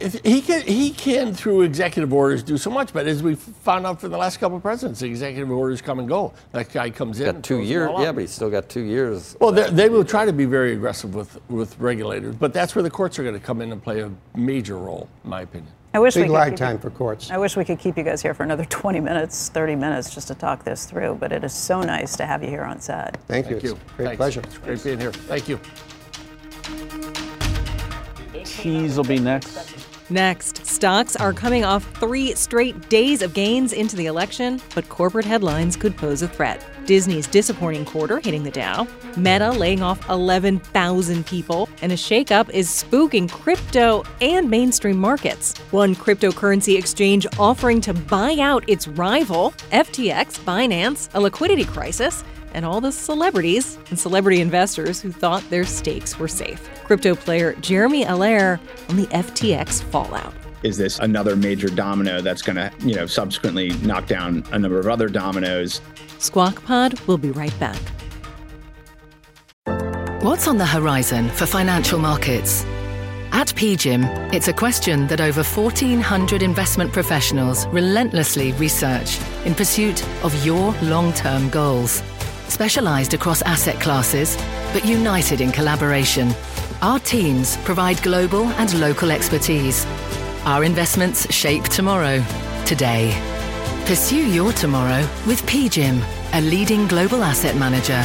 If 0.00 0.22
he 0.24 0.40
can, 0.40 0.62
he 0.62 0.90
can 0.90 1.34
through 1.34 1.62
executive 1.62 2.12
orders 2.12 2.42
do 2.42 2.56
so 2.58 2.70
much, 2.70 2.92
but 2.92 3.06
as 3.06 3.22
we 3.22 3.34
found 3.34 3.86
out 3.86 4.00
for 4.00 4.08
the 4.08 4.16
last 4.16 4.38
couple 4.38 4.56
of 4.56 4.62
presidents, 4.62 5.02
executive 5.02 5.50
orders 5.50 5.80
come 5.82 5.98
and 5.98 6.08
go. 6.08 6.32
That 6.52 6.72
guy 6.72 6.90
comes 6.90 7.20
in. 7.20 7.32
Got 7.34 7.42
two 7.42 7.60
years, 7.60 7.90
yeah, 7.98 8.12
but 8.12 8.20
he's 8.20 8.30
still 8.30 8.50
got 8.50 8.68
two 8.68 8.82
years. 8.82 9.36
Well, 9.40 9.52
they- 9.52 9.70
they 9.70 9.88
will 9.88 10.04
try 10.04 10.24
to 10.24 10.32
be 10.32 10.44
very 10.44 10.72
aggressive 10.72 11.14
with, 11.14 11.38
with 11.48 11.78
regulators, 11.78 12.34
but 12.36 12.52
that's 12.52 12.74
where 12.74 12.82
the 12.82 12.90
courts 12.90 13.18
are 13.18 13.22
going 13.22 13.34
to 13.34 13.40
come 13.40 13.60
in 13.62 13.72
and 13.72 13.82
play 13.82 14.00
a 14.00 14.10
major 14.36 14.76
role, 14.76 15.08
in 15.24 15.30
my 15.30 15.42
opinion. 15.42 15.72
I 15.92 15.98
wish 15.98 16.14
Big 16.14 16.22
we 16.24 16.28
could 16.28 16.34
lag 16.34 16.52
keep 16.52 16.58
time 16.58 16.76
you- 16.76 16.80
for 16.82 16.90
courts. 16.90 17.30
I 17.32 17.38
wish 17.38 17.56
we 17.56 17.64
could 17.64 17.78
keep 17.80 17.96
you 17.98 18.04
guys 18.04 18.22
here 18.22 18.32
for 18.34 18.44
another 18.44 18.64
20 18.68 19.00
minutes, 19.00 19.48
30 19.48 19.74
minutes 19.76 20.14
just 20.14 20.28
to 20.28 20.34
talk 20.34 20.62
this 20.64 20.84
through, 20.86 21.16
but 21.20 21.32
it 21.32 21.42
is 21.42 21.52
so 21.52 21.80
nice 21.82 22.16
to 22.16 22.26
have 22.26 22.42
you 22.42 22.48
here 22.48 22.62
on 22.62 22.80
set. 22.80 23.16
Thank 23.26 23.46
you. 23.50 23.52
Thank 23.60 23.64
you. 23.64 23.72
It's 23.72 23.92
great 23.96 24.04
Thanks. 24.06 24.16
pleasure. 24.18 24.40
It's 24.40 24.58
great 24.58 24.84
being 24.84 25.00
here. 25.00 25.12
Thank 25.12 25.48
you. 25.48 25.60
Tease 28.44 28.96
will 28.96 29.04
be 29.04 29.18
next. 29.18 29.90
Next, 30.10 30.66
stocks 30.66 31.14
are 31.14 31.32
coming 31.32 31.64
off 31.64 31.84
three 32.00 32.34
straight 32.34 32.88
days 32.88 33.22
of 33.22 33.32
gains 33.32 33.72
into 33.72 33.94
the 33.94 34.06
election, 34.06 34.60
but 34.74 34.88
corporate 34.88 35.24
headlines 35.24 35.76
could 35.76 35.96
pose 35.96 36.22
a 36.22 36.28
threat. 36.28 36.66
Disney's 36.84 37.28
disappointing 37.28 37.84
quarter 37.84 38.18
hitting 38.18 38.42
the 38.42 38.50
Dow, 38.50 38.88
Meta 39.16 39.52
laying 39.52 39.82
off 39.82 40.08
11,000 40.10 41.24
people, 41.24 41.68
and 41.82 41.92
a 41.92 41.96
shakeup 41.96 42.50
is 42.50 42.68
spooking 42.68 43.30
crypto 43.30 44.02
and 44.20 44.50
mainstream 44.50 44.96
markets. 44.96 45.56
One 45.70 45.94
cryptocurrency 45.94 46.76
exchange 46.76 47.28
offering 47.38 47.80
to 47.82 47.94
buy 47.94 48.36
out 48.40 48.68
its 48.68 48.88
rival, 48.88 49.52
FTX, 49.70 50.40
Binance, 50.40 51.08
a 51.14 51.20
liquidity 51.20 51.64
crisis, 51.64 52.24
and 52.52 52.64
all 52.64 52.80
the 52.80 52.92
celebrities 52.92 53.78
and 53.88 53.98
celebrity 53.98 54.40
investors 54.40 55.00
who 55.00 55.12
thought 55.12 55.48
their 55.50 55.64
stakes 55.64 56.18
were 56.18 56.28
safe. 56.28 56.68
Crypto 56.84 57.14
player 57.14 57.54
Jeremy 57.54 58.04
Allaire 58.04 58.60
on 58.88 58.96
the 58.96 59.06
FTX 59.06 59.82
fallout. 59.82 60.34
Is 60.62 60.76
this 60.76 60.98
another 60.98 61.36
major 61.36 61.68
domino 61.68 62.20
that's 62.20 62.42
going 62.42 62.56
to, 62.56 62.70
you 62.80 62.94
know, 62.94 63.06
subsequently 63.06 63.70
knock 63.78 64.06
down 64.06 64.44
a 64.52 64.58
number 64.58 64.78
of 64.78 64.88
other 64.88 65.08
dominoes? 65.08 65.80
Squawk 66.18 66.62
Pod 66.64 67.00
will 67.00 67.18
be 67.18 67.30
right 67.30 67.58
back. 67.58 67.80
What's 70.22 70.46
on 70.46 70.58
the 70.58 70.66
horizon 70.66 71.30
for 71.30 71.46
financial 71.46 71.98
markets? 71.98 72.66
At 73.32 73.48
PGIM, 73.54 74.34
it's 74.34 74.48
a 74.48 74.52
question 74.52 75.06
that 75.06 75.20
over 75.20 75.42
1,400 75.42 76.42
investment 76.42 76.92
professionals 76.92 77.66
relentlessly 77.68 78.52
research 78.54 79.18
in 79.46 79.54
pursuit 79.54 80.06
of 80.22 80.44
your 80.44 80.74
long 80.82 81.12
term 81.14 81.48
goals. 81.48 82.02
Specialized 82.50 83.14
across 83.14 83.42
asset 83.42 83.80
classes, 83.80 84.36
but 84.72 84.84
united 84.84 85.40
in 85.40 85.52
collaboration, 85.52 86.32
our 86.82 86.98
teams 86.98 87.56
provide 87.58 88.02
global 88.02 88.42
and 88.58 88.80
local 88.80 89.12
expertise. 89.12 89.86
Our 90.44 90.64
investments 90.64 91.32
shape 91.32 91.62
tomorrow, 91.62 92.24
today. 92.66 93.14
Pursue 93.86 94.28
your 94.28 94.52
tomorrow 94.52 95.08
with 95.28 95.40
PGIM, 95.42 96.02
a 96.32 96.40
leading 96.40 96.88
global 96.88 97.22
asset 97.22 97.54
manager. 97.54 98.04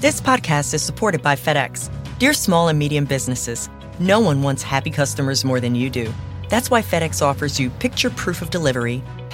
This 0.00 0.20
podcast 0.20 0.74
is 0.74 0.82
supported 0.82 1.22
by 1.22 1.36
FedEx. 1.36 1.88
Dear 2.18 2.32
small 2.32 2.66
and 2.66 2.78
medium 2.78 3.04
businesses, 3.04 3.70
no 4.00 4.18
one 4.18 4.42
wants 4.42 4.64
happy 4.64 4.90
customers 4.90 5.44
more 5.44 5.60
than 5.60 5.76
you 5.76 5.90
do. 5.90 6.12
That's 6.48 6.70
why 6.70 6.82
FedEx 6.82 7.22
offers 7.22 7.60
you 7.60 7.70
picture 7.70 8.10
proof 8.10 8.42
of 8.42 8.50
delivery, 8.50 9.02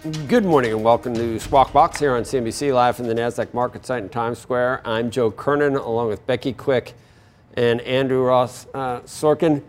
Good 0.00 0.46
morning 0.46 0.72
and 0.72 0.82
welcome 0.82 1.12
to 1.12 1.38
Squawk 1.38 1.74
Box 1.74 2.00
here 2.00 2.14
on 2.14 2.22
CNBC 2.22 2.72
live 2.72 2.96
from 2.96 3.06
the 3.06 3.14
NASDAQ 3.14 3.52
market 3.52 3.84
site 3.84 4.02
in 4.02 4.08
Times 4.08 4.38
Square. 4.38 4.80
I'm 4.86 5.10
Joe 5.10 5.30
Kernan 5.30 5.76
along 5.76 6.08
with 6.08 6.26
Becky 6.26 6.54
Quick 6.54 6.94
and 7.52 7.82
Andrew 7.82 8.22
Ross 8.22 8.66
uh, 8.72 9.00
Sorkin. 9.00 9.62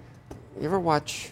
You 0.58 0.65
ever 0.65 0.80
watch 0.80 1.32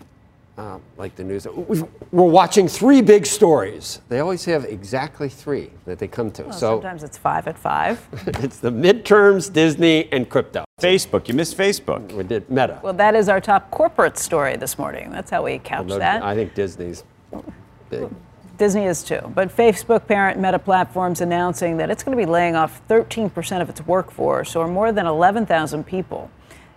uh, 0.57 0.79
like 0.97 1.15
the 1.15 1.23
news? 1.23 1.47
We've, 1.47 1.85
we're 2.11 2.23
watching 2.25 2.67
three 2.67 3.01
big 3.01 3.25
stories. 3.25 4.01
They 4.09 4.19
always 4.19 4.43
have 4.43 4.65
exactly 4.65 5.29
three 5.29 5.69
that 5.85 5.97
they 5.97 6.09
come 6.09 6.29
to. 6.31 6.43
Well, 6.43 6.51
so 6.51 6.75
sometimes 6.75 7.03
it's 7.03 7.17
five 7.17 7.47
at 7.47 7.57
five. 7.57 8.05
it's 8.43 8.57
the 8.57 8.71
midterms, 8.71 9.53
Disney, 9.53 10.11
and 10.11 10.29
crypto. 10.29 10.65
Facebook. 10.81 11.29
You 11.29 11.35
missed 11.35 11.57
Facebook. 11.57 12.11
We 12.11 12.23
did 12.23 12.49
Meta. 12.49 12.81
Well, 12.83 12.93
that 12.95 13.15
is 13.15 13.29
our 13.29 13.39
top 13.39 13.71
corporate 13.71 14.17
story 14.17 14.57
this 14.57 14.77
morning. 14.77 15.09
That's 15.09 15.31
how 15.31 15.45
we 15.45 15.57
couch 15.59 15.83
Although 15.83 15.99
that. 15.99 16.21
I 16.21 16.35
think 16.35 16.53
Disney's 16.53 17.05
big. 17.89 18.09
Disney 18.59 18.85
is 18.85 19.03
too. 19.03 19.31
But 19.33 19.55
Facebook 19.55 20.05
parent 20.05 20.37
Meta 20.37 20.59
Platforms 20.59 21.21
announcing 21.21 21.77
that 21.77 21.89
it's 21.89 22.03
going 22.03 22.15
to 22.15 22.21
be 22.23 22.29
laying 22.29 22.55
off 22.55 22.81
13% 22.89 23.61
of 23.61 23.69
its 23.69 23.81
workforce, 23.87 24.55
or 24.55 24.67
more 24.67 24.91
than 24.91 25.07
11,000 25.07 25.85
people. 25.85 26.29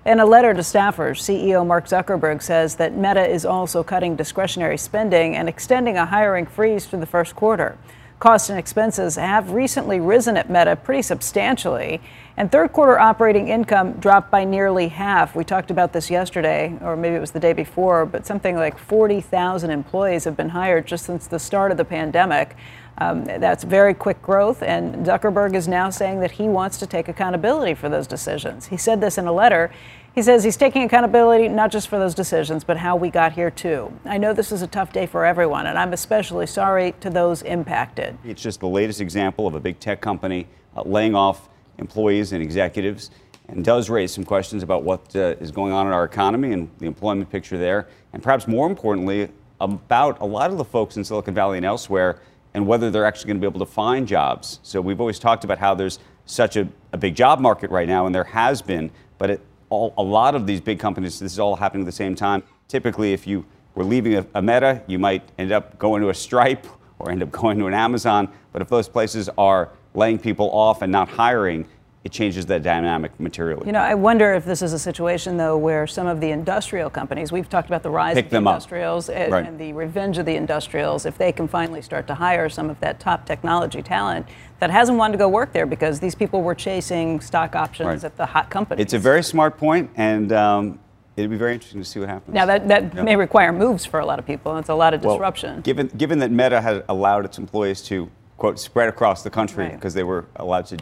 In 0.06 0.20
a 0.20 0.24
letter 0.24 0.54
to 0.54 0.60
staffers, 0.60 1.18
CEO 1.18 1.66
Mark 1.66 1.86
Zuckerberg 1.86 2.40
says 2.40 2.76
that 2.76 2.96
Meta 2.96 3.28
is 3.28 3.44
also 3.44 3.82
cutting 3.82 4.16
discretionary 4.16 4.78
spending 4.78 5.36
and 5.36 5.48
extending 5.48 5.96
a 5.96 6.06
hiring 6.06 6.46
freeze 6.46 6.86
for 6.86 6.96
the 6.96 7.06
first 7.06 7.36
quarter. 7.36 7.76
Costs 8.20 8.48
and 8.48 8.58
expenses 8.58 9.16
have 9.16 9.50
recently 9.50 9.98
risen 9.98 10.36
at 10.36 10.48
Meta 10.48 10.76
pretty 10.76 11.02
substantially, 11.02 12.00
and 12.36 12.50
third 12.50 12.72
quarter 12.72 12.98
operating 12.98 13.48
income 13.48 13.92
dropped 13.94 14.30
by 14.30 14.44
nearly 14.44 14.88
half. 14.88 15.34
We 15.34 15.44
talked 15.44 15.70
about 15.70 15.92
this 15.92 16.10
yesterday, 16.10 16.76
or 16.80 16.96
maybe 16.96 17.16
it 17.16 17.20
was 17.20 17.32
the 17.32 17.40
day 17.40 17.52
before, 17.52 18.06
but 18.06 18.26
something 18.26 18.56
like 18.56 18.78
40,000 18.78 19.70
employees 19.70 20.24
have 20.24 20.36
been 20.36 20.48
hired 20.50 20.86
just 20.86 21.04
since 21.04 21.26
the 21.26 21.38
start 21.38 21.70
of 21.70 21.76
the 21.76 21.84
pandemic. 21.84 22.56
Um, 22.98 23.24
that's 23.24 23.64
very 23.64 23.94
quick 23.94 24.20
growth, 24.22 24.62
and 24.62 25.06
Zuckerberg 25.06 25.54
is 25.54 25.66
now 25.66 25.90
saying 25.90 26.20
that 26.20 26.32
he 26.32 26.44
wants 26.44 26.78
to 26.78 26.86
take 26.86 27.08
accountability 27.08 27.74
for 27.74 27.88
those 27.88 28.06
decisions. 28.06 28.66
He 28.66 28.76
said 28.76 29.00
this 29.00 29.18
in 29.18 29.26
a 29.26 29.32
letter. 29.32 29.70
He 30.14 30.20
says 30.20 30.44
he's 30.44 30.58
taking 30.58 30.82
accountability 30.82 31.48
not 31.48 31.72
just 31.72 31.88
for 31.88 31.98
those 31.98 32.14
decisions, 32.14 32.64
but 32.64 32.76
how 32.76 32.96
we 32.96 33.08
got 33.08 33.32
here 33.32 33.50
too. 33.50 33.90
I 34.04 34.18
know 34.18 34.34
this 34.34 34.52
is 34.52 34.60
a 34.60 34.66
tough 34.66 34.92
day 34.92 35.06
for 35.06 35.24
everyone, 35.24 35.66
and 35.66 35.78
I'm 35.78 35.94
especially 35.94 36.46
sorry 36.46 36.94
to 37.00 37.08
those 37.08 37.40
impacted. 37.42 38.18
It's 38.24 38.42
just 38.42 38.60
the 38.60 38.68
latest 38.68 39.00
example 39.00 39.46
of 39.46 39.54
a 39.54 39.60
big 39.60 39.80
tech 39.80 40.02
company 40.02 40.46
uh, 40.76 40.82
laying 40.82 41.14
off 41.14 41.48
employees 41.78 42.32
and 42.32 42.42
executives 42.42 43.10
and 43.48 43.64
does 43.64 43.90
raise 43.90 44.12
some 44.12 44.24
questions 44.24 44.62
about 44.62 44.82
what 44.82 45.14
uh, 45.14 45.34
is 45.40 45.50
going 45.50 45.72
on 45.72 45.86
in 45.86 45.92
our 45.92 46.04
economy 46.04 46.52
and 46.52 46.70
the 46.78 46.86
employment 46.86 47.28
picture 47.30 47.58
there. 47.58 47.88
And 48.12 48.22
perhaps 48.22 48.46
more 48.46 48.66
importantly, 48.66 49.28
about 49.60 50.20
a 50.20 50.24
lot 50.26 50.50
of 50.50 50.58
the 50.58 50.64
folks 50.64 50.96
in 50.96 51.04
Silicon 51.04 51.34
Valley 51.34 51.56
and 51.56 51.66
elsewhere 51.66 52.20
and 52.54 52.66
whether 52.66 52.90
they're 52.90 53.04
actually 53.04 53.28
going 53.28 53.36
to 53.38 53.40
be 53.40 53.46
able 53.46 53.64
to 53.64 53.72
find 53.72 54.06
jobs. 54.06 54.60
So 54.62 54.80
we've 54.80 55.00
always 55.00 55.18
talked 55.18 55.44
about 55.44 55.58
how 55.58 55.74
there's 55.74 55.98
such 56.26 56.56
a, 56.56 56.68
a 56.92 56.98
big 56.98 57.14
job 57.14 57.40
market 57.40 57.70
right 57.70 57.88
now, 57.88 58.06
and 58.06 58.14
there 58.14 58.24
has 58.24 58.62
been, 58.62 58.90
but 59.18 59.30
it, 59.30 59.40
all, 59.70 59.94
a 59.96 60.02
lot 60.02 60.34
of 60.34 60.46
these 60.46 60.60
big 60.60 60.78
companies, 60.78 61.18
this 61.18 61.32
is 61.32 61.38
all 61.38 61.56
happening 61.56 61.82
at 61.82 61.86
the 61.86 61.92
same 61.92 62.14
time. 62.14 62.42
Typically, 62.68 63.12
if 63.12 63.26
you 63.26 63.44
were 63.74 63.84
leaving 63.84 64.14
a, 64.14 64.26
a 64.34 64.42
Meta, 64.42 64.82
you 64.86 64.98
might 64.98 65.22
end 65.38 65.50
up 65.50 65.78
going 65.78 66.02
to 66.02 66.10
a 66.10 66.14
Stripe 66.14 66.66
or 66.98 67.10
end 67.10 67.22
up 67.22 67.30
going 67.30 67.58
to 67.58 67.66
an 67.66 67.74
Amazon. 67.74 68.28
But 68.52 68.62
if 68.62 68.68
those 68.68 68.88
places 68.88 69.30
are 69.38 69.70
laying 69.94 70.18
people 70.18 70.50
off 70.50 70.82
and 70.82 70.90
not 70.90 71.08
hiring, 71.08 71.66
it 72.04 72.10
changes 72.10 72.46
that 72.46 72.64
dynamic 72.64 73.18
materially. 73.20 73.64
You 73.66 73.72
know, 73.72 73.78
I 73.80 73.94
wonder 73.94 74.34
if 74.34 74.44
this 74.44 74.60
is 74.60 74.72
a 74.72 74.78
situation, 74.78 75.36
though, 75.36 75.56
where 75.56 75.86
some 75.86 76.08
of 76.08 76.20
the 76.20 76.30
industrial 76.30 76.90
companies, 76.90 77.30
we've 77.30 77.48
talked 77.48 77.68
about 77.68 77.84
the 77.84 77.90
rise 77.90 78.14
Pick 78.14 78.24
of 78.24 78.30
the 78.32 78.36
industrials 78.38 79.08
and, 79.08 79.32
Right. 79.32 79.46
and 79.46 79.56
the 79.58 79.72
revenge 79.72 80.18
of 80.18 80.26
the 80.26 80.34
industrials, 80.34 81.06
if 81.06 81.16
they 81.16 81.30
can 81.30 81.46
finally 81.46 81.80
start 81.80 82.08
to 82.08 82.14
hire 82.14 82.48
some 82.48 82.70
of 82.70 82.80
that 82.80 82.98
top 82.98 83.24
technology 83.24 83.82
talent 83.82 84.26
that 84.58 84.70
hasn't 84.70 84.98
wanted 84.98 85.12
to 85.12 85.18
go 85.18 85.28
work 85.28 85.52
there 85.52 85.66
because 85.66 86.00
these 86.00 86.16
people 86.16 86.42
were 86.42 86.56
chasing 86.56 87.20
stock 87.20 87.54
options 87.54 87.86
Right. 87.86 88.04
at 88.04 88.16
the 88.16 88.26
hot 88.26 88.50
companies. 88.50 88.82
It's 88.82 88.94
a 88.94 88.98
very 88.98 89.22
smart 89.22 89.56
point, 89.56 89.88
and 89.96 90.32
um, 90.32 90.80
it'd 91.16 91.30
be 91.30 91.36
very 91.36 91.52
interesting 91.54 91.80
to 91.80 91.84
see 91.88 92.00
what 92.00 92.08
happens. 92.08 92.34
now, 92.34 92.46
that, 92.46 92.66
that 92.66 92.94
Yeah. 92.96 93.02
may 93.04 93.14
require 93.14 93.52
moves 93.52 93.84
for 93.84 94.00
a 94.00 94.06
lot 94.06 94.18
of 94.18 94.26
people. 94.26 94.56
It's 94.58 94.68
a 94.68 94.74
lot 94.74 94.92
of 94.92 95.04
Well, 95.04 95.14
disruption. 95.14 95.60
given, 95.60 95.86
given 95.96 96.18
that 96.18 96.32
Meta 96.32 96.60
has 96.60 96.82
allowed 96.88 97.24
its 97.26 97.38
employees 97.38 97.80
to, 97.82 98.10
quote, 98.36 98.58
spread 98.58 98.88
across 98.88 99.22
the 99.22 99.30
country 99.30 99.64
Right. 99.64 99.74
because 99.74 99.94
they 99.94 100.02
were 100.02 100.26
allowed 100.36 100.66
to 100.66 100.78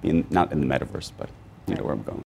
be 0.00 0.10
in, 0.10 0.26
not 0.30 0.52
in 0.52 0.60
the 0.60 0.66
metaverse, 0.66 1.12
but 1.16 1.28
you 1.66 1.74
know 1.74 1.82
where 1.84 1.94
I'm 1.94 2.02
going. 2.02 2.22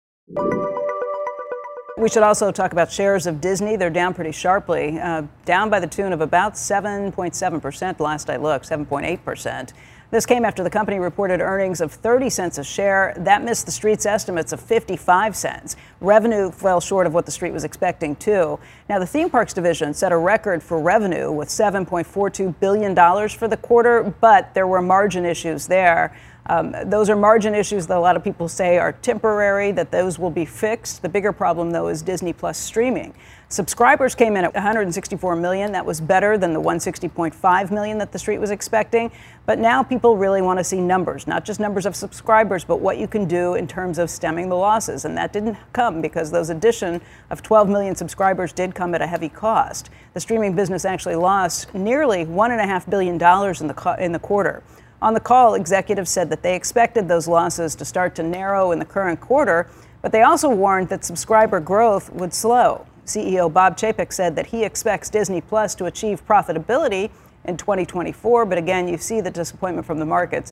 We 1.98 2.10
should 2.10 2.22
also 2.22 2.52
talk 2.52 2.72
about 2.72 2.92
shares 2.92 3.26
of 3.26 3.40
Disney. 3.40 3.76
They're 3.76 3.88
down 3.88 4.12
pretty 4.12 4.32
sharply, 4.32 4.98
uh, 5.00 5.22
down 5.46 5.70
by 5.70 5.80
the 5.80 5.86
tune 5.86 6.12
of 6.12 6.20
about 6.20 6.54
7.7% 6.54 8.00
last 8.00 8.28
I 8.28 8.36
looked, 8.36 8.66
7.8%. 8.68 9.72
This 10.10 10.24
came 10.24 10.44
after 10.44 10.62
the 10.62 10.70
company 10.70 11.00
reported 11.00 11.40
earnings 11.40 11.80
of 11.80 11.90
30 11.90 12.30
cents 12.30 12.58
a 12.58 12.64
share. 12.64 13.12
That 13.16 13.42
missed 13.42 13.66
the 13.66 13.72
street's 13.72 14.06
estimates 14.06 14.52
of 14.52 14.60
55 14.60 15.34
cents. 15.34 15.74
Revenue 16.00 16.52
fell 16.52 16.80
short 16.80 17.08
of 17.08 17.14
what 17.14 17.26
the 17.26 17.32
street 17.32 17.52
was 17.52 17.64
expecting, 17.64 18.14
too. 18.14 18.60
Now, 18.88 19.00
the 19.00 19.06
theme 19.06 19.28
parks 19.28 19.52
division 19.52 19.94
set 19.94 20.12
a 20.12 20.16
record 20.16 20.62
for 20.62 20.80
revenue 20.80 21.32
with 21.32 21.48
$7.42 21.48 22.54
billion 22.60 22.94
for 23.30 23.48
the 23.48 23.56
quarter, 23.56 24.14
but 24.20 24.54
there 24.54 24.68
were 24.68 24.80
margin 24.80 25.24
issues 25.24 25.66
there. 25.66 26.16
Um, 26.48 26.76
those 26.84 27.10
are 27.10 27.16
margin 27.16 27.56
issues 27.56 27.88
that 27.88 27.96
a 27.96 28.00
lot 28.00 28.14
of 28.14 28.22
people 28.22 28.48
say 28.48 28.78
are 28.78 28.92
temporary, 28.92 29.72
that 29.72 29.90
those 29.90 30.20
will 30.20 30.30
be 30.30 30.44
fixed. 30.44 31.02
The 31.02 31.08
bigger 31.08 31.32
problem, 31.32 31.72
though, 31.72 31.88
is 31.88 32.02
Disney 32.02 32.32
Plus 32.32 32.56
streaming. 32.56 33.12
Subscribers 33.48 34.16
came 34.16 34.36
in 34.36 34.44
at 34.44 34.52
164 34.54 35.36
million. 35.36 35.70
That 35.70 35.86
was 35.86 36.00
better 36.00 36.36
than 36.36 36.52
the 36.52 36.60
160.5 36.60 37.70
million 37.70 37.98
that 37.98 38.10
the 38.10 38.18
street 38.18 38.38
was 38.38 38.50
expecting. 38.50 39.12
But 39.44 39.60
now 39.60 39.84
people 39.84 40.16
really 40.16 40.42
want 40.42 40.58
to 40.58 40.64
see 40.64 40.80
numbers, 40.80 41.28
not 41.28 41.44
just 41.44 41.60
numbers 41.60 41.86
of 41.86 41.94
subscribers, 41.94 42.64
but 42.64 42.80
what 42.80 42.98
you 42.98 43.06
can 43.06 43.26
do 43.26 43.54
in 43.54 43.68
terms 43.68 43.98
of 44.00 44.10
stemming 44.10 44.48
the 44.48 44.56
losses. 44.56 45.04
And 45.04 45.16
that 45.16 45.32
didn't 45.32 45.56
come 45.72 46.02
because 46.02 46.32
those 46.32 46.50
addition 46.50 47.00
of 47.30 47.40
12 47.40 47.68
million 47.68 47.94
subscribers 47.94 48.52
did 48.52 48.74
come 48.74 48.96
at 48.96 49.00
a 49.00 49.06
heavy 49.06 49.28
cost. 49.28 49.90
The 50.14 50.20
streaming 50.20 50.56
business 50.56 50.84
actually 50.84 51.14
lost 51.14 51.72
nearly 51.72 52.24
$1.5 52.24 52.90
billion 52.90 53.14
in 53.14 53.68
the, 53.68 53.96
in 54.00 54.10
the 54.10 54.18
quarter. 54.18 54.64
On 55.00 55.14
the 55.14 55.20
call, 55.20 55.54
executives 55.54 56.10
said 56.10 56.30
that 56.30 56.42
they 56.42 56.56
expected 56.56 57.06
those 57.06 57.28
losses 57.28 57.76
to 57.76 57.84
start 57.84 58.16
to 58.16 58.24
narrow 58.24 58.72
in 58.72 58.80
the 58.80 58.84
current 58.84 59.20
quarter, 59.20 59.68
but 60.02 60.10
they 60.10 60.22
also 60.22 60.48
warned 60.48 60.88
that 60.88 61.04
subscriber 61.04 61.60
growth 61.60 62.10
would 62.12 62.34
slow. 62.34 62.86
CEO 63.06 63.52
Bob 63.52 63.76
Chapek 63.76 64.12
said 64.12 64.34
that 64.36 64.46
he 64.46 64.64
expects 64.64 65.08
Disney 65.08 65.40
Plus 65.40 65.74
to 65.76 65.84
achieve 65.84 66.26
profitability 66.26 67.10
in 67.44 67.56
2024, 67.56 68.44
but 68.44 68.58
again, 68.58 68.88
you 68.88 68.98
see 68.98 69.20
the 69.20 69.30
disappointment 69.30 69.86
from 69.86 69.98
the 69.98 70.04
markets. 70.04 70.50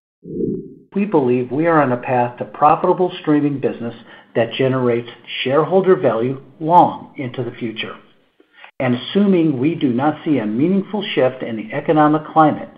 We 0.94 1.04
believe 1.04 1.50
we 1.50 1.66
are 1.66 1.82
on 1.82 1.90
a 1.90 1.96
path 1.96 2.38
to 2.38 2.44
profitable 2.44 3.12
streaming 3.20 3.60
business 3.60 3.94
that 4.36 4.52
generates 4.52 5.08
shareholder 5.42 5.96
value 5.96 6.40
long 6.60 7.12
into 7.16 7.42
the 7.42 7.50
future. 7.50 7.96
And 8.78 8.94
assuming 8.94 9.58
we 9.58 9.74
do 9.74 9.92
not 9.92 10.24
see 10.24 10.38
a 10.38 10.46
meaningful 10.46 11.04
shift 11.14 11.42
in 11.42 11.56
the 11.56 11.72
economic 11.72 12.22
climate, 12.32 12.68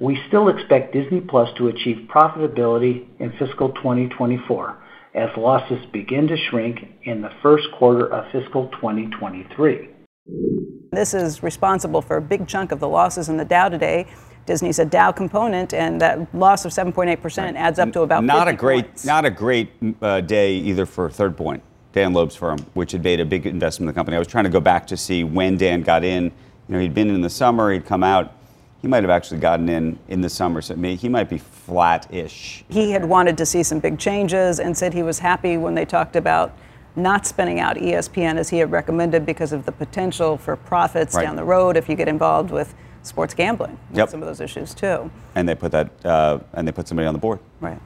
we 0.00 0.18
still 0.26 0.48
expect 0.48 0.92
Disney 0.92 1.20
Plus 1.20 1.48
to 1.58 1.68
achieve 1.68 2.08
profitability 2.12 3.06
in 3.20 3.32
fiscal 3.38 3.70
2024 3.74 4.81
as 5.14 5.28
losses 5.36 5.84
begin 5.92 6.26
to 6.28 6.36
shrink 6.36 6.78
in 7.04 7.20
the 7.20 7.30
first 7.42 7.64
quarter 7.72 8.06
of 8.12 8.30
fiscal 8.32 8.68
2023. 8.68 9.88
This 10.92 11.14
is 11.14 11.42
responsible 11.42 12.00
for 12.00 12.16
a 12.16 12.22
big 12.22 12.46
chunk 12.46 12.72
of 12.72 12.80
the 12.80 12.88
losses 12.88 13.28
in 13.28 13.36
the 13.36 13.44
Dow 13.44 13.68
today. 13.68 14.06
Disney's 14.46 14.78
a 14.78 14.84
Dow 14.84 15.12
component, 15.12 15.72
and 15.72 16.00
that 16.00 16.34
loss 16.34 16.64
of 16.64 16.72
7.8% 16.72 17.54
adds 17.54 17.78
up 17.78 17.92
to 17.92 18.00
about 18.00 18.24
not 18.24 18.48
a 18.48 18.52
great, 18.52 18.86
points. 18.86 19.04
not 19.04 19.24
a 19.24 19.30
great 19.30 19.70
uh, 20.00 20.20
day 20.20 20.54
either 20.54 20.86
for 20.86 21.08
Third 21.08 21.36
Point, 21.36 21.62
Dan 21.92 22.12
Loeb's 22.12 22.34
firm, 22.34 22.58
which 22.74 22.92
had 22.92 23.04
made 23.04 23.20
a 23.20 23.24
big 23.24 23.46
investment 23.46 23.88
in 23.88 23.94
the 23.94 23.98
company. 23.98 24.16
I 24.16 24.18
was 24.18 24.28
trying 24.28 24.44
to 24.44 24.50
go 24.50 24.60
back 24.60 24.86
to 24.88 24.96
see 24.96 25.24
when 25.24 25.56
Dan 25.56 25.82
got 25.82 26.04
in. 26.04 26.24
You 26.24 26.32
know, 26.74 26.80
he'd 26.80 26.94
been 26.94 27.10
in 27.10 27.20
the 27.20 27.30
summer, 27.30 27.72
he'd 27.72 27.84
come 27.84 28.02
out 28.02 28.32
he 28.82 28.88
might 28.88 29.02
have 29.04 29.10
actually 29.10 29.38
gotten 29.38 29.68
in 29.68 29.98
in 30.08 30.20
the 30.20 30.28
summer. 30.28 30.60
So 30.60 30.74
he 30.76 31.08
might 31.08 31.30
be 31.30 31.38
flat-ish. 31.38 32.64
He 32.68 32.90
had 32.90 33.04
wanted 33.04 33.38
to 33.38 33.46
see 33.46 33.62
some 33.62 33.78
big 33.78 33.98
changes 33.98 34.58
and 34.60 34.76
said 34.76 34.92
he 34.92 35.02
was 35.04 35.20
happy 35.20 35.56
when 35.56 35.74
they 35.74 35.84
talked 35.84 36.16
about 36.16 36.52
not 36.96 37.24
spinning 37.26 37.58
out 37.60 37.76
ESPN 37.76 38.36
as 38.36 38.50
he 38.50 38.58
had 38.58 38.70
recommended 38.70 39.24
because 39.24 39.52
of 39.52 39.64
the 39.64 39.72
potential 39.72 40.36
for 40.36 40.56
profits 40.56 41.14
Right. 41.14 41.22
down 41.24 41.36
the 41.36 41.44
road 41.44 41.76
if 41.76 41.88
you 41.88 41.94
get 41.96 42.08
involved 42.08 42.50
with 42.50 42.74
sports 43.02 43.32
gambling. 43.34 43.78
Yep. 43.94 44.10
Some 44.10 44.20
of 44.22 44.26
those 44.28 44.40
issues 44.40 44.74
too. 44.74 45.10
And 45.34 45.48
they 45.48 45.54
put 45.54 45.72
that, 45.72 45.90
uh, 46.04 46.38
and 46.52 46.68
they 46.68 46.72
put 46.72 46.86
somebody 46.88 47.06
on 47.06 47.14
the 47.14 47.20
board. 47.20 47.38
Right. 47.60 47.78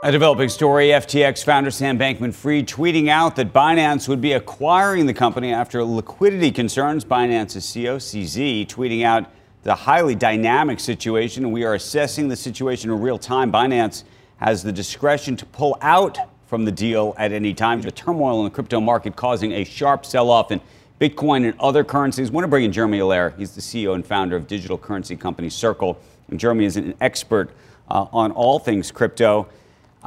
A 0.00 0.12
developing 0.12 0.48
story 0.48 0.90
FTX 0.90 1.42
founder 1.42 1.72
Sam 1.72 1.98
Bankman 1.98 2.32
Fried 2.32 2.68
tweeting 2.68 3.08
out 3.08 3.34
that 3.34 3.52
Binance 3.52 4.08
would 4.08 4.20
be 4.20 4.34
acquiring 4.34 5.06
the 5.06 5.12
company 5.12 5.52
after 5.52 5.82
liquidity 5.82 6.52
concerns. 6.52 7.04
Binance's 7.04 7.66
CEO, 7.66 7.96
CZ, 7.96 8.68
tweeting 8.68 9.02
out 9.02 9.28
the 9.64 9.74
highly 9.74 10.14
dynamic 10.14 10.78
situation, 10.78 11.50
we 11.50 11.64
are 11.64 11.74
assessing 11.74 12.28
the 12.28 12.36
situation 12.36 12.92
in 12.92 13.00
real 13.00 13.18
time. 13.18 13.50
Binance 13.50 14.04
has 14.36 14.62
the 14.62 14.70
discretion 14.70 15.34
to 15.34 15.44
pull 15.46 15.76
out 15.80 16.16
from 16.46 16.64
the 16.64 16.70
deal 16.70 17.12
at 17.18 17.32
any 17.32 17.52
time. 17.52 17.82
The 17.82 17.90
turmoil 17.90 18.38
in 18.38 18.44
the 18.44 18.52
crypto 18.52 18.80
market 18.80 19.16
causing 19.16 19.50
a 19.50 19.64
sharp 19.64 20.06
sell 20.06 20.30
off 20.30 20.52
in 20.52 20.60
Bitcoin 21.00 21.44
and 21.44 21.58
other 21.58 21.82
currencies. 21.82 22.30
I 22.30 22.32
want 22.34 22.44
to 22.44 22.48
bring 22.48 22.62
in 22.62 22.70
Jeremy 22.70 23.00
Allaire. 23.00 23.36
He's 23.36 23.50
the 23.50 23.60
CEO 23.60 23.96
and 23.96 24.06
founder 24.06 24.36
of 24.36 24.46
digital 24.46 24.78
currency 24.78 25.16
company 25.16 25.50
Circle. 25.50 25.98
And 26.30 26.38
Jeremy 26.38 26.66
is 26.66 26.76
an 26.76 26.94
expert 27.00 27.50
uh, 27.90 28.06
on 28.12 28.30
all 28.30 28.60
things 28.60 28.92
crypto. 28.92 29.48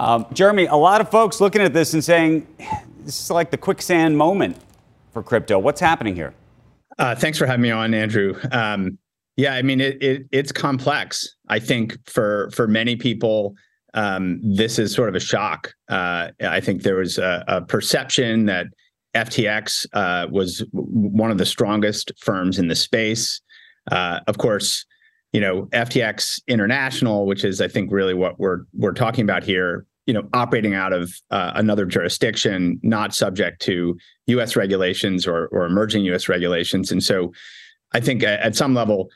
Um, 0.02 0.26
Jeremy, 0.34 0.66
a 0.66 0.76
lot 0.76 1.00
of 1.00 1.12
folks 1.12 1.40
looking 1.40 1.62
at 1.62 1.74
this 1.74 1.94
and 1.94 2.04
saying 2.04 2.48
this 3.06 3.22
is 3.22 3.30
like 3.30 3.52
the 3.52 3.58
quicksand 3.58 4.18
moment 4.18 4.58
for 5.14 5.22
crypto. 5.22 5.60
What's 5.60 5.80
happening 5.80 6.16
here? 6.16 6.34
Uh, 6.98 7.14
thanks 7.14 7.38
for 7.38 7.46
having 7.46 7.62
me 7.62 7.70
on, 7.70 7.94
Andrew. 7.94 8.34
Um, 8.52 8.98
yeah, 9.38 9.54
I 9.54 9.62
mean 9.62 9.80
it, 9.80 10.02
it 10.02 10.24
it's 10.32 10.52
complex. 10.52 11.36
I 11.50 11.60
think 11.60 12.00
for 12.10 12.50
for 12.50 12.68
many 12.68 12.96
people, 12.96 13.54
um, 13.94 14.42
this 14.44 14.80
is 14.80 14.92
sort 14.92 15.08
of 15.08 15.14
a 15.14 15.20
shock. 15.20 15.72
Uh, 15.88 16.30
I 16.42 16.60
think 16.62 16.82
there 16.82 16.96
was 16.96 17.20
a, 17.20 17.44
a 17.48 17.62
perception 17.62 18.48
that 18.48 18.66
FTX 19.14 19.86
uh, 19.94 20.28
was 20.32 20.66
one 20.72 21.30
of 21.30 21.38
the 21.38 21.46
strongest 21.46 22.12
firms 22.18 22.58
in 22.58 22.70
the 22.70 22.76
space. 22.76 23.40
Uh, 23.92 24.20
of 24.26 24.40
course, 24.40 24.84
you 25.32 25.40
know 25.40 25.68
FTX 25.68 26.42
International, 26.48 27.28
which 27.28 27.44
is 27.44 27.62
I 27.62 27.68
think 27.68 27.92
really 27.92 28.16
what 28.16 28.40
we're 28.40 28.62
we're 28.74 28.94
talking 28.94 29.24
about 29.24 29.44
here. 29.44 29.86
You 30.08 30.16
know, 30.16 30.28
operating 30.34 30.74
out 30.74 30.94
of 30.94 31.14
uh, 31.30 31.52
another 31.56 31.86
jurisdiction, 31.86 32.80
not 32.82 33.14
subject 33.14 33.62
to 33.64 33.98
U.S. 34.28 34.56
regulations 34.56 35.28
or 35.28 35.48
or 35.48 35.66
emerging 35.66 36.06
U.S. 36.06 36.28
regulations, 36.28 36.92
and 36.92 37.04
so 37.04 37.32
I 37.94 38.00
think 38.00 38.24
at, 38.24 38.56
some 38.56 38.74
level, 38.74 39.10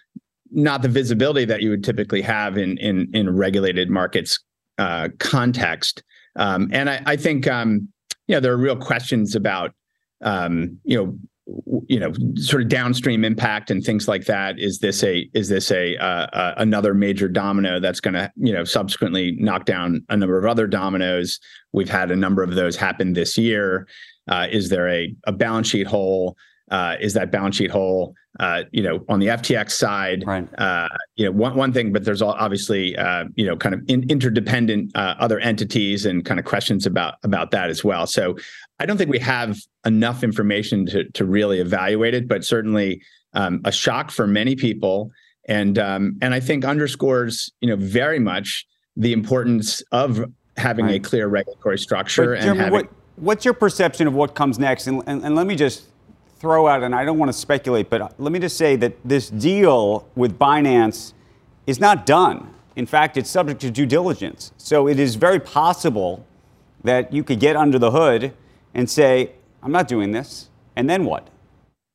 not 0.52 0.82
the 0.82 0.90
visibility 0.90 1.46
that 1.46 1.62
you 1.62 1.70
would 1.70 1.84
typically 1.84 2.22
have 2.22 2.58
in 2.58 2.78
in 2.78 3.10
in 3.14 3.36
regulated 3.36 3.90
markets 3.90 4.40
uh, 4.78 5.10
context. 5.20 6.04
Um, 6.36 6.70
and 6.72 6.90
I, 6.90 7.02
I 7.06 7.16
think 7.16 7.48
um, 7.48 7.88
you 8.28 8.36
know 8.36 8.40
there 8.40 8.54
are 8.54 8.58
real 8.58 8.76
questions 8.76 9.36
about 9.36 9.74
um, 10.22 10.78
you 10.84 10.98
know 10.98 11.18
you 11.88 12.00
know 12.00 12.12
sort 12.36 12.64
of 12.64 12.70
downstream 12.70 13.24
impact 13.24 13.70
and 13.70 13.84
things 13.84 14.08
like 14.08 14.26
that. 14.26 14.60
Is 14.60 14.80
this 14.80 15.04
a 15.04 15.30
is 15.34 15.50
this 15.50 15.72
a 15.72 15.96
uh, 15.98 16.28
uh, 16.34 16.54
another 16.58 16.94
major 16.94 17.28
domino 17.28 17.80
that's 17.80 18.00
going 18.00 18.16
to 18.16 18.32
you 18.36 18.54
know 18.54 18.64
subsequently 18.64 19.36
knock 19.40 19.66
down 19.66 20.04
a 20.10 20.18
number 20.18 20.38
of 20.38 20.46
other 20.46 20.68
dominoes? 20.68 21.40
We've 21.72 21.90
had 21.90 22.12
a 22.12 22.16
number 22.16 22.42
of 22.42 22.56
those 22.56 22.76
happen 22.76 23.14
this 23.14 23.38
year. 23.38 23.88
Uh, 24.28 24.48
is 24.50 24.70
there 24.70 24.90
a, 24.90 25.16
a 25.26 25.32
balance 25.32 25.68
sheet 25.68 25.88
hole? 25.88 26.36
Uh, 26.72 26.96
is 27.00 27.14
that 27.14 27.32
balance 27.32 27.58
sheet 27.58 27.70
hole, 27.70 28.16
uh, 28.40 28.64
you 28.72 28.82
know, 28.82 29.06
on 29.08 29.20
the 29.20 29.28
FTX 29.28 29.70
side, 29.70 30.24
right. 30.26 30.48
uh, 30.58 30.88
you 31.16 31.24
know, 31.24 31.32
one, 31.32 31.56
one 31.56 31.72
thing, 31.72 31.94
but 31.94 32.04
there's 32.04 32.24
all 32.24 32.34
obviously, 32.34 32.98
uh, 32.98 33.26
you 33.36 33.46
know, 33.46 33.56
kind 33.56 33.76
of 33.76 33.82
in, 33.88 34.10
interdependent 34.10 34.92
uh, 34.96 35.14
other 35.20 35.40
entities 35.40 36.08
and 36.08 36.26
kind 36.26 36.40
of 36.40 36.46
questions 36.46 36.88
about 36.88 37.16
about 37.24 37.52
that 37.52 37.70
as 37.70 37.84
well. 37.84 38.08
So 38.08 38.36
I 38.80 38.86
don't 38.86 38.98
think 38.98 39.10
we 39.10 39.20
have 39.20 39.58
enough 39.86 40.24
information 40.24 40.86
to 40.88 41.06
to 41.12 41.26
really 41.26 41.60
evaluate 41.60 42.14
it, 42.14 42.28
but 42.28 42.44
certainly 42.44 43.02
um, 43.34 43.62
a 43.66 43.72
shock 43.72 44.12
for 44.12 44.28
many 44.28 44.56
people, 44.56 45.12
and 45.48 45.78
um, 45.80 46.18
and 46.22 46.34
I 46.34 46.40
think 46.40 46.66
underscores, 46.66 47.52
you 47.62 47.70
know, 47.70 47.76
very 47.78 48.20
much 48.20 48.66
the 48.98 49.14
importance 49.14 49.82
of 49.92 50.26
having 50.58 50.90
a 50.90 51.00
clear 51.00 51.28
regulatory 51.28 51.78
structure 51.78 52.28
But, 52.28 52.34
and 52.36 52.44
Jeremy, 52.44 52.60
having. 52.60 52.74
what, 52.74 52.90
what's 53.18 53.46
your 53.46 53.54
perception 53.54 54.08
of 54.08 54.14
what 54.14 54.36
comes 54.36 54.58
next? 54.58 54.88
And, 54.88 55.04
and, 55.06 55.22
and 55.24 55.36
let 55.36 55.48
me 55.48 55.56
just 55.56 55.84
throw 56.40 56.68
out, 56.68 56.84
and 56.84 56.96
I 56.96 57.04
don't 57.04 57.18
want 57.18 57.30
to 57.30 57.38
speculate, 57.38 57.90
but 57.90 58.18
let 58.20 58.32
me 58.32 58.40
just 58.40 58.58
say 58.58 58.76
that 58.78 58.94
this 59.04 59.30
deal 59.30 60.08
with 60.16 60.38
Binance 60.40 61.14
is 61.68 61.80
not 61.80 62.06
done. 62.06 62.54
In 62.76 62.86
fact, 62.86 63.18
it's 63.18 63.30
subject 63.30 63.62
to 63.62 63.72
due 63.72 63.86
diligence. 63.86 64.52
So 64.58 64.88
it 64.88 65.00
is 65.00 65.16
very 65.16 65.40
possible 65.40 66.26
that 66.84 67.12
you 67.12 67.24
could 67.24 67.40
get 67.40 67.56
under 67.56 67.80
the 67.80 67.92
hood 67.92 68.34
and 68.76 68.90
say, 68.90 69.32
I'm 69.64 69.72
not 69.72 69.88
doing 69.88 70.12
this. 70.12 70.50
And 70.76 70.88
then 70.88 71.06
what? 71.06 71.30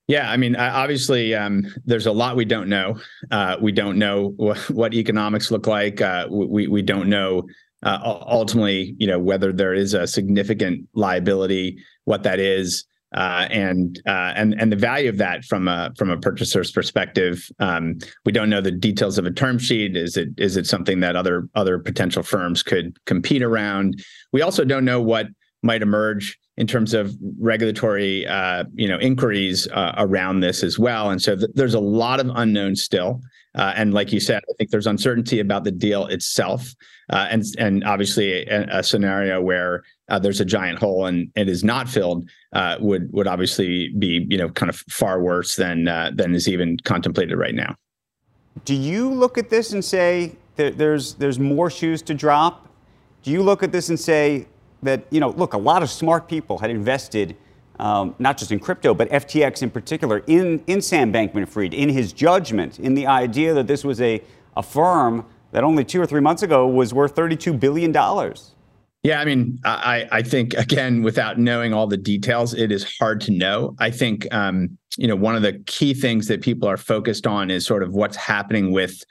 Yeah, 0.08 0.28
I 0.28 0.36
mean, 0.36 0.56
obviously, 0.56 1.36
um, 1.36 1.64
there's 1.84 2.06
a 2.06 2.12
lot 2.12 2.34
we 2.34 2.44
don't 2.44 2.68
know. 2.68 2.98
Uh, 3.30 3.56
we 3.60 3.70
don't 3.70 3.96
know 3.96 4.30
wh- 4.38 4.70
what 4.72 4.92
economics 4.92 5.52
look 5.52 5.68
like. 5.68 6.00
Uh, 6.00 6.26
we 6.28 6.66
we 6.66 6.82
don't 6.82 7.08
know 7.08 7.46
uh, 7.84 7.98
ultimately, 8.26 8.96
you 8.98 9.06
know, 9.06 9.20
whether 9.20 9.52
there 9.52 9.72
is 9.72 9.94
a 9.94 10.08
significant 10.08 10.88
liability, 10.94 11.78
what 12.06 12.24
that 12.24 12.40
is, 12.40 12.84
uh, 13.14 13.46
and 13.50 14.02
uh, 14.04 14.32
and 14.34 14.60
and 14.60 14.72
the 14.72 14.76
value 14.76 15.08
of 15.08 15.18
that 15.18 15.44
from 15.44 15.68
a 15.68 15.92
from 15.96 16.10
a 16.10 16.18
purchaser's 16.18 16.72
perspective. 16.72 17.48
Um, 17.60 17.98
we 18.24 18.32
don't 18.32 18.50
know 18.50 18.60
the 18.60 18.72
details 18.72 19.16
of 19.16 19.26
a 19.26 19.30
term 19.30 19.58
sheet. 19.58 19.96
Is 19.96 20.16
it 20.16 20.30
is 20.38 20.56
it 20.56 20.66
something 20.66 20.98
that 21.00 21.14
other 21.14 21.48
other 21.54 21.78
potential 21.78 22.24
firms 22.24 22.64
could 22.64 22.96
compete 23.06 23.42
around? 23.44 24.02
We 24.32 24.42
also 24.42 24.64
don't 24.64 24.84
know 24.84 25.00
what 25.00 25.28
might 25.62 25.82
emerge 25.82 26.39
in 26.56 26.66
terms 26.66 26.92
of 26.94 27.16
regulatory, 27.38 28.26
uh, 28.26 28.64
you 28.74 28.88
know, 28.88 28.98
inquiries 28.98 29.66
uh, 29.68 29.94
around 29.96 30.40
this 30.40 30.62
as 30.62 30.78
well. 30.78 31.10
And 31.10 31.20
so 31.20 31.36
th- 31.36 31.50
there's 31.54 31.74
a 31.74 31.80
lot 31.80 32.20
of 32.20 32.30
unknowns 32.34 32.82
still. 32.82 33.22
Uh, 33.54 33.72
and 33.74 33.94
like 33.94 34.12
you 34.12 34.20
said, 34.20 34.42
I 34.48 34.52
think 34.58 34.70
there's 34.70 34.86
uncertainty 34.86 35.40
about 35.40 35.64
the 35.64 35.72
deal 35.72 36.06
itself, 36.06 36.72
uh, 37.12 37.26
and 37.30 37.42
and 37.58 37.82
obviously 37.82 38.46
a, 38.46 38.78
a 38.78 38.82
scenario 38.82 39.42
where 39.42 39.82
uh, 40.08 40.20
there's 40.20 40.40
a 40.40 40.44
giant 40.44 40.78
hole 40.78 41.06
and 41.06 41.32
it 41.34 41.48
is 41.48 41.64
not 41.64 41.88
filled 41.88 42.30
uh, 42.52 42.76
would 42.78 43.12
would 43.12 43.26
obviously 43.26 43.88
be 43.98 44.24
you 44.30 44.38
know 44.38 44.50
kind 44.50 44.70
of 44.70 44.76
far 44.88 45.20
worse 45.20 45.56
than 45.56 45.84
than 45.84 46.32
is 46.32 46.46
even 46.46 46.76
contemplated 46.84 47.36
right 47.36 47.54
now. 47.54 47.74
Do 48.64 48.74
you 48.74 49.10
look 49.10 49.36
at 49.36 49.50
this 49.50 49.72
and 49.72 49.84
say 49.84 50.36
there's 50.54 51.14
there's 51.14 51.40
more 51.40 51.70
shoes 51.70 52.02
to 52.02 52.14
drop? 52.14 52.68
Do 53.24 53.32
you 53.32 53.42
look 53.42 53.64
at 53.64 53.72
this 53.72 53.88
and 53.88 53.98
say 53.98 54.46
that, 54.82 55.06
you 55.10 55.20
know, 55.20 55.30
look, 55.30 55.54
a 55.54 55.58
lot 55.58 55.82
of 55.82 55.90
smart 55.90 56.28
people 56.28 56.58
had 56.58 56.70
invested, 56.70 57.36
um, 57.78 58.14
not 58.18 58.38
just 58.38 58.52
in 58.52 58.58
crypto, 58.58 58.94
but 58.94 59.08
FTX 59.10 59.62
in 59.62 59.70
particular, 59.70 60.22
in, 60.26 60.62
in 60.66 60.80
Sam 60.80 61.12
Bankman 61.12 61.48
Fried, 61.48 61.74
in 61.74 61.88
his 61.88 62.12
judgment, 62.12 62.78
in 62.78 62.94
the 62.94 63.06
idea 63.06 63.54
that 63.54 63.66
this 63.66 63.84
was 63.84 64.00
a, 64.00 64.22
a 64.56 64.62
firm 64.62 65.24
that 65.52 65.64
only 65.64 65.84
two 65.84 66.00
or 66.00 66.06
three 66.06 66.20
months 66.20 66.42
ago 66.42 66.66
was 66.66 66.94
worth 66.94 67.14
$32 67.14 67.58
billion. 67.58 67.92
Yeah, 69.02 69.18
I 69.20 69.24
mean, 69.24 69.58
I, 69.64 70.06
I 70.12 70.22
think 70.22 70.52
again, 70.54 71.02
without 71.02 71.38
knowing 71.38 71.72
all 71.72 71.86
the 71.86 71.96
details, 71.96 72.52
it 72.52 72.70
is 72.70 72.98
hard 72.98 73.20
to 73.22 73.32
know. 73.32 73.74
I 73.78 73.90
think 73.90 74.32
um, 74.32 74.76
you 74.98 75.06
know 75.06 75.16
one 75.16 75.34
of 75.36 75.42
the 75.42 75.54
key 75.66 75.94
things 75.94 76.26
that 76.28 76.42
people 76.42 76.68
are 76.68 76.76
focused 76.76 77.26
on 77.26 77.50
is 77.50 77.64
sort 77.64 77.82
of 77.82 77.94
what's 77.94 78.16
happening 78.16 78.72
with 78.72 79.02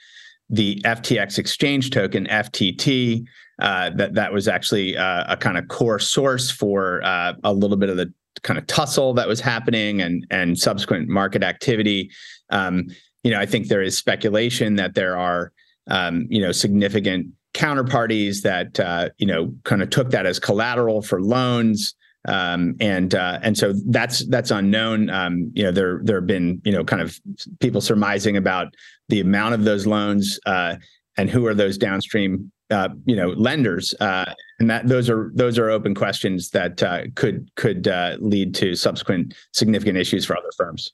the 0.50 0.80
FTX 0.84 1.38
exchange 1.38 1.90
token 1.90 2.26
FTT. 2.26 3.24
Uh, 3.60 3.90
that 3.90 4.14
that 4.14 4.32
was 4.32 4.48
actually 4.48 4.96
uh, 4.96 5.24
a 5.28 5.36
kind 5.36 5.58
of 5.58 5.68
core 5.68 5.98
source 5.98 6.50
for 6.50 7.02
uh, 7.04 7.34
a 7.44 7.52
little 7.52 7.76
bit 7.76 7.90
of 7.90 7.98
the 7.98 8.10
kind 8.42 8.58
of 8.58 8.66
tussle 8.66 9.12
that 9.14 9.28
was 9.28 9.40
happening 9.40 10.00
and 10.00 10.26
and 10.30 10.58
subsequent 10.58 11.08
market 11.08 11.42
activity. 11.42 12.10
Um, 12.50 12.86
you 13.22 13.30
know, 13.30 13.38
I 13.38 13.46
think 13.46 13.68
there 13.68 13.82
is 13.82 13.96
speculation 13.96 14.76
that 14.76 14.94
there 14.94 15.16
are 15.16 15.52
um, 15.88 16.26
you 16.30 16.40
know 16.40 16.52
significant 16.52 17.28
counterparties 17.54 18.42
that 18.42 18.80
uh, 18.80 19.10
you 19.18 19.26
know 19.26 19.54
kind 19.64 19.82
of 19.82 19.90
took 19.90 20.10
that 20.10 20.26
as 20.26 20.38
collateral 20.38 21.02
for 21.02 21.22
loans. 21.22 21.94
Um, 22.28 22.76
and 22.80 23.14
uh, 23.14 23.38
and 23.42 23.56
so 23.56 23.72
that's 23.88 24.26
that's 24.26 24.50
unknown. 24.50 25.08
Um, 25.08 25.50
you 25.54 25.62
know, 25.62 25.72
there 25.72 26.00
there 26.04 26.16
have 26.16 26.26
been 26.26 26.60
you 26.64 26.72
know 26.72 26.84
kind 26.84 27.00
of 27.00 27.18
people 27.60 27.80
surmising 27.80 28.36
about 28.36 28.74
the 29.10 29.20
amount 29.20 29.54
of 29.54 29.64
those 29.64 29.86
loans 29.86 30.40
uh, 30.46 30.76
and 31.16 31.28
who 31.28 31.46
are 31.46 31.54
those 31.54 31.76
downstream 31.76 32.50
uh, 32.70 32.88
you 33.04 33.16
know 33.16 33.30
lenders 33.30 33.94
uh, 34.00 34.32
and 34.60 34.70
that 34.70 34.86
those 34.86 35.10
are 35.10 35.30
those 35.34 35.58
are 35.58 35.70
open 35.70 35.94
questions 35.94 36.50
that 36.50 36.82
uh, 36.82 37.02
could 37.14 37.50
could 37.56 37.88
uh, 37.88 38.16
lead 38.20 38.54
to 38.54 38.74
subsequent 38.74 39.34
significant 39.52 39.98
issues 39.98 40.24
for 40.24 40.36
other 40.36 40.50
firms. 40.56 40.92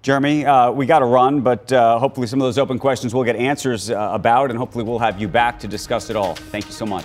Jeremy, 0.00 0.46
uh, 0.46 0.70
we 0.70 0.86
got 0.86 1.00
to 1.00 1.06
run, 1.06 1.40
but 1.40 1.70
uh, 1.72 1.98
hopefully 1.98 2.26
some 2.28 2.40
of 2.40 2.46
those 2.46 2.56
open 2.56 2.78
questions 2.78 3.12
we'll 3.12 3.24
get 3.24 3.36
answers 3.36 3.90
about, 3.90 4.48
and 4.48 4.58
hopefully 4.58 4.84
we'll 4.84 5.00
have 5.00 5.20
you 5.20 5.26
back 5.26 5.58
to 5.58 5.68
discuss 5.68 6.08
it 6.08 6.14
all. 6.14 6.34
Thank 6.36 6.66
you 6.66 6.72
so 6.72 6.86
much. 6.86 7.04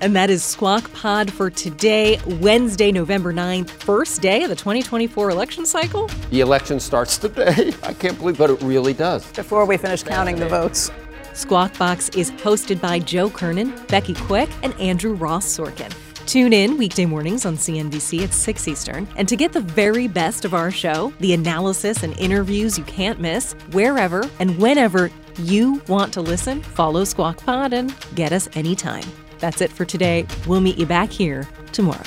And 0.00 0.14
that 0.14 0.28
is 0.28 0.44
Squawk 0.44 0.92
Pod 0.92 1.32
for 1.32 1.50
today, 1.50 2.20
Wednesday, 2.40 2.92
November 2.92 3.32
9th, 3.32 3.70
first 3.70 4.20
day 4.20 4.42
of 4.42 4.50
the 4.50 4.56
2024 4.56 5.30
election 5.30 5.64
cycle. 5.64 6.08
The 6.30 6.40
election 6.40 6.80
starts 6.80 7.16
today. 7.16 7.72
I 7.82 7.94
can't 7.94 8.18
believe, 8.18 8.36
but 8.36 8.50
it 8.50 8.60
really 8.62 8.92
does. 8.92 9.30
Before 9.32 9.64
we 9.64 9.76
finish 9.76 10.02
counting 10.02 10.36
the 10.36 10.48
votes. 10.48 10.90
Squawk 11.32 11.76
Box 11.78 12.08
is 12.10 12.30
hosted 12.32 12.80
by 12.80 12.98
Joe 12.98 13.30
Kernan, 13.30 13.74
Becky 13.88 14.14
Quick, 14.14 14.50
and 14.62 14.74
Andrew 14.80 15.14
Ross 15.14 15.46
Sorkin. 15.46 15.92
Tune 16.26 16.52
in 16.52 16.76
weekday 16.76 17.06
mornings 17.06 17.46
on 17.46 17.56
CNBC 17.56 18.24
at 18.24 18.32
6 18.32 18.68
Eastern. 18.68 19.08
And 19.16 19.28
to 19.28 19.36
get 19.36 19.52
the 19.52 19.60
very 19.60 20.08
best 20.08 20.44
of 20.44 20.54
our 20.54 20.70
show, 20.70 21.12
the 21.20 21.32
analysis 21.32 22.02
and 22.02 22.18
interviews 22.18 22.76
you 22.76 22.84
can't 22.84 23.20
miss, 23.20 23.52
wherever 23.72 24.28
and 24.40 24.58
whenever 24.58 25.10
you 25.38 25.80
want 25.88 26.12
to 26.14 26.20
listen, 26.20 26.62
follow 26.62 27.04
Squawk 27.04 27.38
Pod 27.38 27.72
and 27.72 27.94
get 28.14 28.32
us 28.32 28.48
anytime. 28.54 29.04
That's 29.38 29.60
it 29.60 29.72
for 29.72 29.84
today. 29.84 30.26
We'll 30.46 30.60
meet 30.60 30.78
you 30.78 30.86
back 30.86 31.10
here 31.10 31.48
tomorrow. 31.72 32.02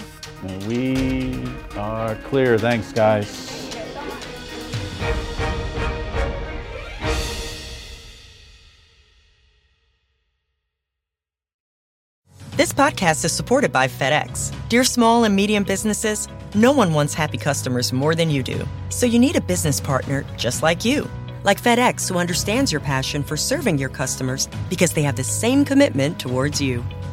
We 0.68 1.44
are 1.76 2.16
clear. 2.16 2.58
Thanks, 2.58 2.92
guys. 2.94 3.60
This 12.60 12.74
podcast 12.74 13.24
is 13.24 13.32
supported 13.32 13.72
by 13.72 13.88
FedEx. 13.88 14.54
Dear 14.68 14.84
small 14.84 15.24
and 15.24 15.34
medium 15.34 15.64
businesses, 15.64 16.28
no 16.56 16.74
one 16.74 16.94
wants 16.94 17.14
happy 17.14 17.38
customers 17.38 17.94
more 17.94 18.16
than 18.16 18.30
you 18.30 18.44
do. 18.44 18.68
So 18.90 19.06
you 19.06 19.18
need 19.18 19.38
a 19.38 19.42
business 19.42 19.80
partner 19.80 20.26
just 20.36 20.62
like 20.62 20.84
you. 20.84 21.10
Like 21.46 21.62
FedEx, 21.62 22.10
who 22.10 22.18
understands 22.18 22.70
your 22.70 22.82
passion 22.82 23.24
for 23.24 23.38
serving 23.38 23.78
your 23.78 23.88
customers 23.88 24.50
because 24.70 24.92
they 24.92 25.04
have 25.04 25.16
the 25.16 25.24
same 25.24 25.64
commitment 25.64 26.20
towards 26.20 26.60
you. 26.60 26.84